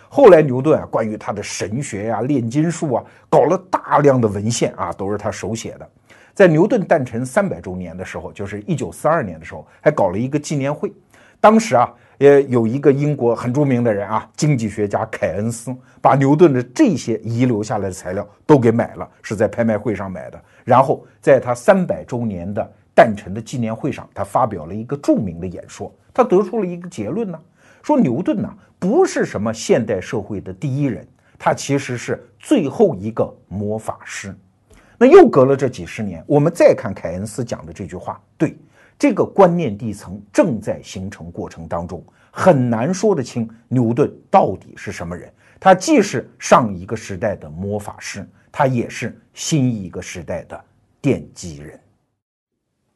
[0.09, 5.91] 后来牛顿啊，关于他的神学呀、炼金术啊，搞了大量的文献啊，都是他手写的。
[6.33, 10.93] 在牛顿诞辰三百周年的时候，就是一九四二年的时候，还搞了一个纪念会。
[11.41, 11.93] 当时啊。
[12.19, 20.41] 也有一个英国很著名的人啊，经济学家凯恩斯，把牛顿的这些遗留下来的材料都给买了，是在拍卖会上买的。
[20.65, 25.95] 然后在他三百周年的诞辰的纪念会上，他发表了一个著名的演说。
[26.15, 27.39] 他得出了一个结论呢，
[27.83, 31.07] 说牛顿呢不是什么现代社会的第一人，
[31.39, 34.35] 他其实是最后一个魔法师。
[34.99, 38.57] 那又隔了这几十年，我们再看凯恩斯讲的这句话，对。
[38.99, 45.33] 这个观念地层正在形成过程当中，很难说得清牛顿到底是什么人。
[45.61, 50.65] 他既是上一个时代的魔法师，他也是新一个时代的
[51.03, 51.79] 奠基人。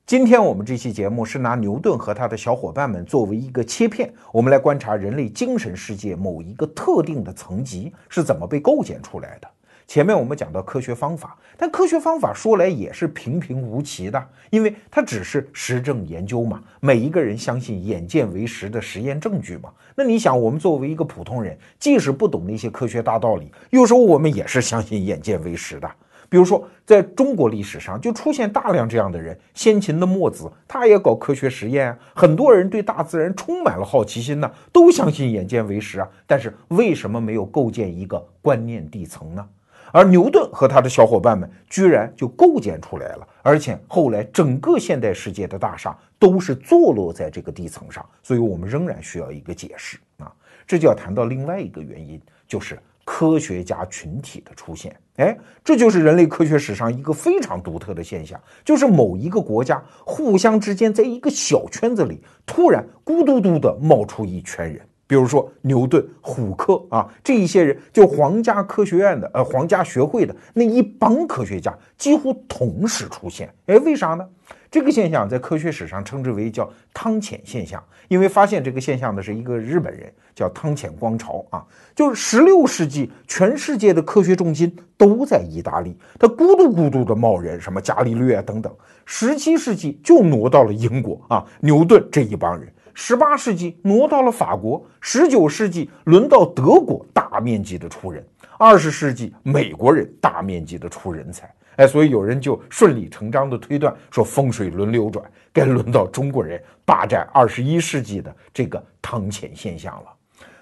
[0.07, 9.48] 今天我们这期节目是拿牛顿和他的小伙伴们作为一个切片，我们来观察人类精神世界某一个特定的层级是怎么被构建出来的。
[9.91, 19.68] 前面我们讲到科学方法，但科学方法说来也是平平无奇的，因为它只是实证研究嘛，每一个人相信眼见为实的实验证据嘛。
[19.97, 25.91] 那你想，我们作为一个普通人，即使不懂那些科学大道理，有时候我们也是相信眼见为实的。
[26.28, 36.09] 比如说，在中国历史上就出现大量这样的人，先秦的墨子，他也搞科学实验啊，很多人对大自然充满了好奇心呢，都相信眼见为实啊。
[36.28, 39.45] 但是为什么没有构建一个观念地层呢？
[39.93, 50.32] 而牛顿和他的小伙伴们居然就构建出来了，而且后来整个现代世界的大厦都是坐落在这个地层上，所以我们仍然需要一个解释啊。
[50.66, 54.95] 这就要谈到另外一个原因，就是科学家群体的出现。
[55.16, 64.80] 哎，这就是人类科学史上一个非常独特的现象，就是某一个国家互相之间在一个小圈子里突然咕嘟嘟的冒出一圈人。
[65.11, 73.52] 比如说牛顿、虎克啊，这一些人就皇家科学院的呃皇家学会的那一帮科学家几乎同时出现。
[73.66, 74.24] 哎，为啥呢？
[74.70, 81.66] 这个现象在科学史上称之为叫汤浅现象，因为发现这个现象的是一个日本人，叫汤浅光朝啊。
[81.92, 88.72] 就是十六世纪，全世界的科学重心都在意大利，他咕嘟咕嘟的冒人，什么伽利略啊等等。
[89.04, 92.72] 十七世纪就挪到了英国啊，牛顿这一帮人。
[93.03, 98.22] 十八世纪挪到了法国，十九世纪轮到德国大面积的出人，
[98.59, 110.12] 二十世纪美国人大面积的出人才，哎，所以有人就顺理成章的推断说风水轮流转，该轮到中国人霸占二十一世纪的这个汤浅现象了。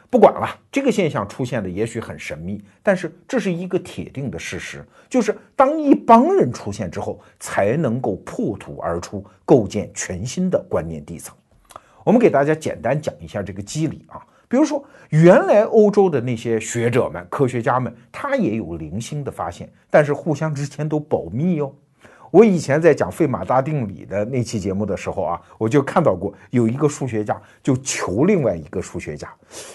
[0.08, 11.34] 不管了，这个现象出现的也许很神秘，但是这是一个铁定的事实，就是当一帮人出现之后，才能够破土而出，构建全新的观念地层。
[12.08, 21.76] 我们给大家简单讲一下这个机理啊，比如说，原来欧洲的那些学者们、科学家们，他也有零星的发现，但是互相之间都保密哟。
[22.30, 29.28] 我以前在讲费马大定理的那期节目的时候啊，我就看到过有一个数学家就求另外一个数学家，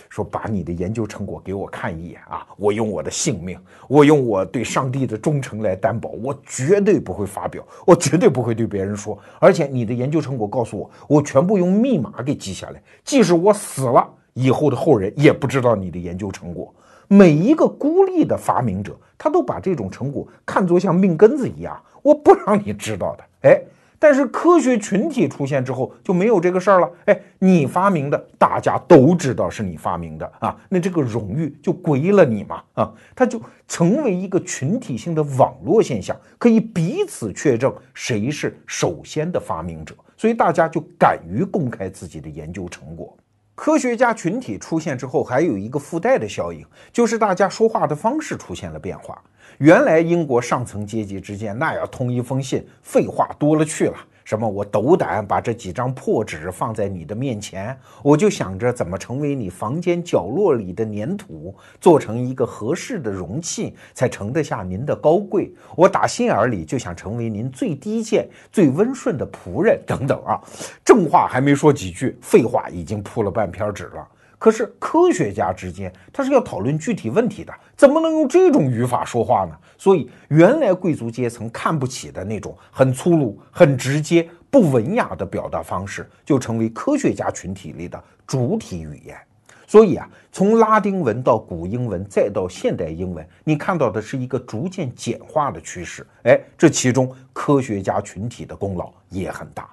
[0.10, 16.74] 说把你的研究成果给我看一眼啊，我用我的性命，我用我对上帝的忠诚来担保，我绝对不会发表，我绝对不会对别人说，而且你的研究成果告诉我，我全部用密码给记下来，即使我死了，以后的后人也不知道你的研究成果。
[17.14, 21.80] 每一个孤立的发明者，他都把这种成果看作像命根子一样。
[22.02, 23.62] 我不让你知道的，哎，
[24.00, 43.16] 但是科学群体出现之后就没有这个事儿了，哎，你发明的，大家都知道是你发明的啊，那这个荣誉就归了你嘛，啊，它就成为一个群体性的网络现象，可以彼此确证谁是首先的发明者，所以大家就敢于公开自己的研究成果。
[43.56, 49.22] 科学家群体出现之后，还有一个附带的效应，就是大家说话的方式出现了变化。
[49.60, 53.98] 原来英国上层阶级之间，那要通一封信，废话多了去了。
[54.24, 54.48] 什么？
[54.48, 65.54] 我斗胆把这几张破纸放在你的面前，我就想着怎么成为你房间角落里的粘土，做成一个合适的容器，才盛得下您的高贵。
[65.76, 70.40] 我打心眼里就想成为您最低贱、最温顺的仆人，等等啊！
[70.86, 74.08] 正话还没说几句，废话已经铺了半篇纸了。
[74.38, 79.56] 可是科学家之间，他是要讨论具体问题的，怎么能用这种语法说话呢？
[79.78, 89.18] 所以，原来贵族阶层看不起的那种很粗鲁、很直接、不文雅的表达方式，就成为科学家群体里的主体语言。
[89.66, 96.06] 所以啊，从拉丁文到古英文，再到现代英文，你看到的是一个逐渐简化的趋势。
[96.24, 99.68] 哎，这其中科学家群体的功劳也很大。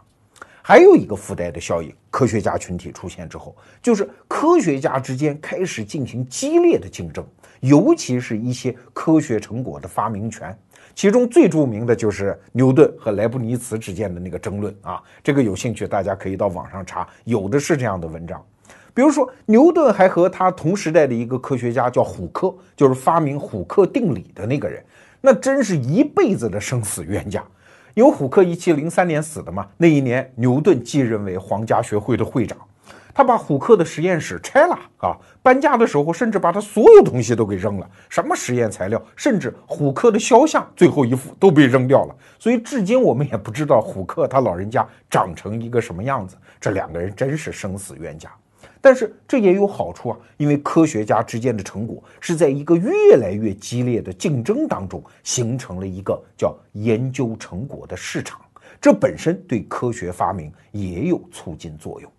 [0.63, 7.27] 还有一个附带的效应，科学家群体出现之后，就是科学家之间开始进行激烈的竞争，
[7.61, 10.57] 尤其是一些科学成果的发明权。
[10.95, 18.45] 其中最著名的就是牛顿和莱布尼茨之间的那个争论啊，这个有兴趣大家可以到网上查，有的是这样的文章。
[18.93, 24.85] 比如说，牛顿还和他同时代的一个科学家叫虎克，就是发明虎克定理的那个人，
[25.21, 27.43] 那真是一辈子的生死冤家。
[27.95, 32.59] 因为虎克一七零三年死的嘛，那一年牛顿继任为皇家学会的会长，
[33.13, 42.17] 他把虎克的实验室拆了啊，搬家的时候甚至把他所有东西都给扔了，什么实验材料，甚至虎克的肖像最后一幅都被扔掉了。
[42.39, 46.37] 所以至今我们也不知道虎克他老人家长成一个什么样子。
[46.61, 48.31] 这两个人真是生死冤家。
[48.83, 58.41] 但是这也有好处啊，因为科学家之间的成果是在一个越来越激烈的竞争当中形成了一个叫研究成果的市场，
[58.81, 62.11] 这本身对科学发明也有促进作用。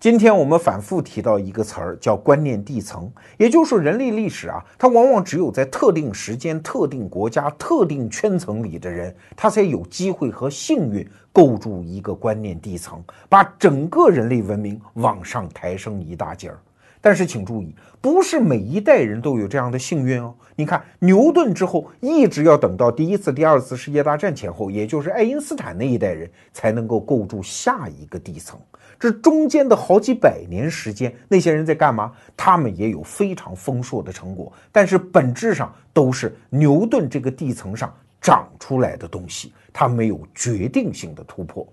[0.00, 16.58] 今天我们反复提到一个词儿，叫观念地层，也就是，人类历史啊，它往往只有在特定时间、特定国家、特定圈层里的人，他才有机会和幸运构筑一个观念地层，把整个人类文明往上抬升一大截儿。
[17.00, 20.34] 但是请注意，不是每一代人都有这样的幸运哦。
[20.56, 28.58] 你看，牛顿之后，一直要等到第一次、第二次世界大战前后，也就是爱因斯坦那一代人，才能够构筑下一个地层。
[28.98, 32.12] 这中间的好几百年时间，那些人在干嘛？
[32.36, 37.90] 他们也有非常丰硕的成果，但是本质上都是牛顿这个地层上
[38.20, 41.66] 长出来的东西，它没有决定性的突破。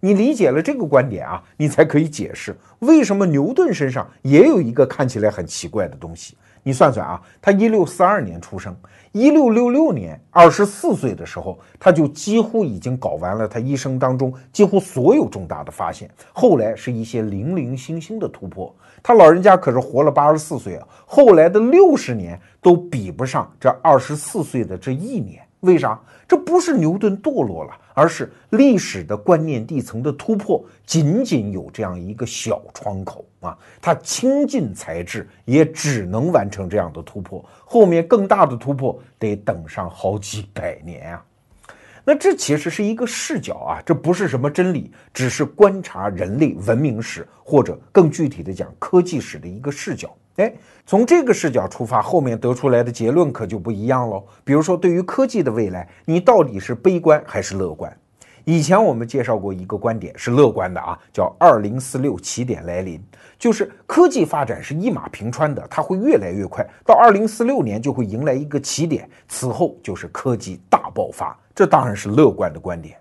[0.00, 6.36] 你理解了这个观点啊，你才可以解释为什么牛顿身上也有一个看起来很奇怪的东西。
[6.62, 8.76] 你算算啊，他一六四二年出生，
[9.12, 16.10] 一六六六年二十四岁的时候，他就几乎已经搞完了他一生当中几乎所有重大的发现。
[16.32, 18.74] 后来是一些零零星星的突破。
[19.02, 25.40] 他老人家可是活了八十四岁啊，后来的六十年都比不上这二十四岁的这一年。
[25.60, 25.98] 为啥？
[26.26, 33.58] 这不是牛顿堕落了，而是历史的观念地层的突破，仅仅有这样一个小窗口啊！
[33.82, 37.44] 他倾尽才智，也只能完成这样的突破。
[37.64, 41.24] 后面更大的突破，得等上好几百年啊！
[42.04, 50.16] 那这其实是一个视角啊，这不是什么真理，只是观察人类文明史，或者更具体的讲科技史的一个视角。
[50.38, 50.52] 哎，
[50.86, 54.24] 从这个视角出发，后面得出来的结论可就不一样喽。
[54.44, 57.92] 比如说，对于科技的未来，你到底是悲观还是乐观？
[58.44, 62.98] 以前我们介绍过一个观点是乐观的啊，叫“二零四六起点来临”，
[63.36, 71.36] 就是科技发展是一马平川的，它会越来越快，到二零四六年就会迎来一个起点，此后就是科技大爆发。
[71.52, 72.96] 这当然是乐观的观点。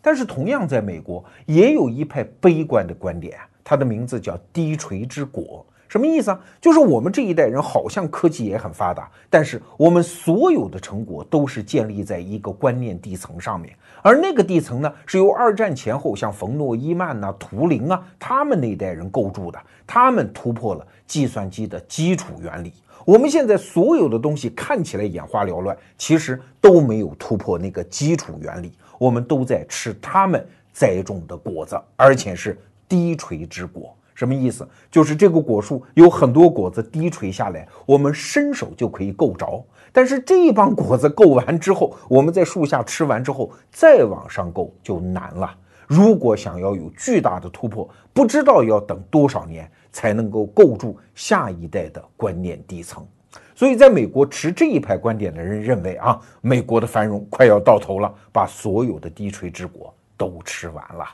[0.00, 5.66] 但是同样在美国，也有一派悲观的观点，它的名字叫“低垂之果”。
[5.92, 6.40] 什么意思啊？
[6.58, 19.58] 就是我们这一代人好像科技也很发达，但是我们所有的成果都是建立在一个观念地层上面，而那个地层呢，是由二战前后像冯诺依曼呐、图灵啊他们那一代人构筑的。
[19.86, 22.72] 他们突破了计算机的基础原理。
[23.04, 28.72] 我们现在所有的东西看起来眼花缭乱，其实都没有突破那个基础原理。
[28.96, 33.94] 我们都在吃他们栽种的果子，而且是低垂之果。
[34.22, 34.68] 什么意思？
[34.88, 39.64] 就是这个果树有很多果子低垂下来，我们伸手就可以够着。
[39.90, 45.52] 但是这一帮果子够完之后，我们在树下吃完之后再往上够就难了。
[45.88, 53.04] 如果想要有巨大的突破，不知道要等多少年才能够构筑下一代的观念底层。
[53.56, 61.04] 所以，在美国持这一派观点的人认为啊，美国的繁荣快要到头了，把所有的低垂之果都吃完了。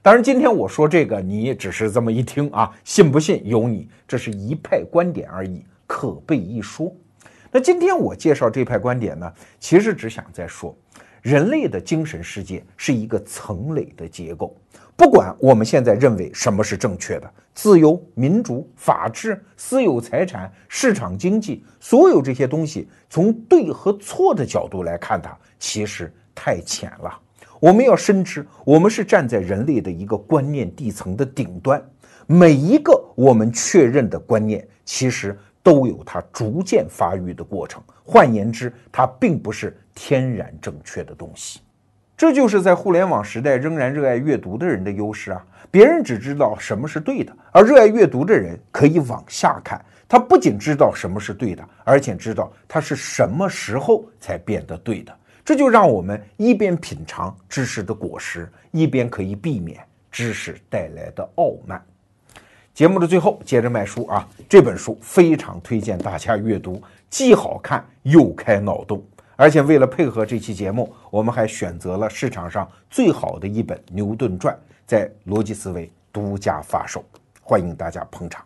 [0.00, 6.94] 当然，今天我说这个，你也只是这么一听啊， 信不信由你，这是一派观点而已，可被一说。
[7.50, 10.76] 那今天我介绍这派观点呢，其实只想再说，
[11.20, 14.56] 人类的精神世界是一个层垒的结构。
[14.96, 27.18] 不管我们现在认为什么是正确的，自由、民主、法治、私有财产、市场经济，所有这些东西，从对和错的角度来看，它其实太浅了。
[27.60, 31.82] 我们要深知，我们是站在人类的一个观念地层的顶端，
[32.26, 37.82] 每一个我们确认的观念，其实都有它逐渐发育的过程。
[38.04, 41.60] 换言之，它并不是天然正确的东西。
[42.16, 45.44] 这就是在互联网时代仍然热爱阅读的人的优势啊！
[45.70, 55.16] 别人只知道什么是对的，而热爱阅读的人可以往下看，他不仅知道什么是对的，而且知道他是什么时候才变得对的。
[55.48, 59.82] 这就让我们一边品尝知识的果实，一边可以避免
[60.12, 61.82] 知识带来的傲慢。
[62.74, 64.28] 节目的最后，接着卖书啊！
[64.46, 69.02] 这本书非常推荐大家阅读，既好看又开脑洞。
[69.36, 74.54] 而且为了配合这期节目，我们还选择了市场上最好的一本《牛顿传》，
[74.86, 77.02] 在逻辑思维独家发售，
[77.40, 78.44] 欢迎大家捧场。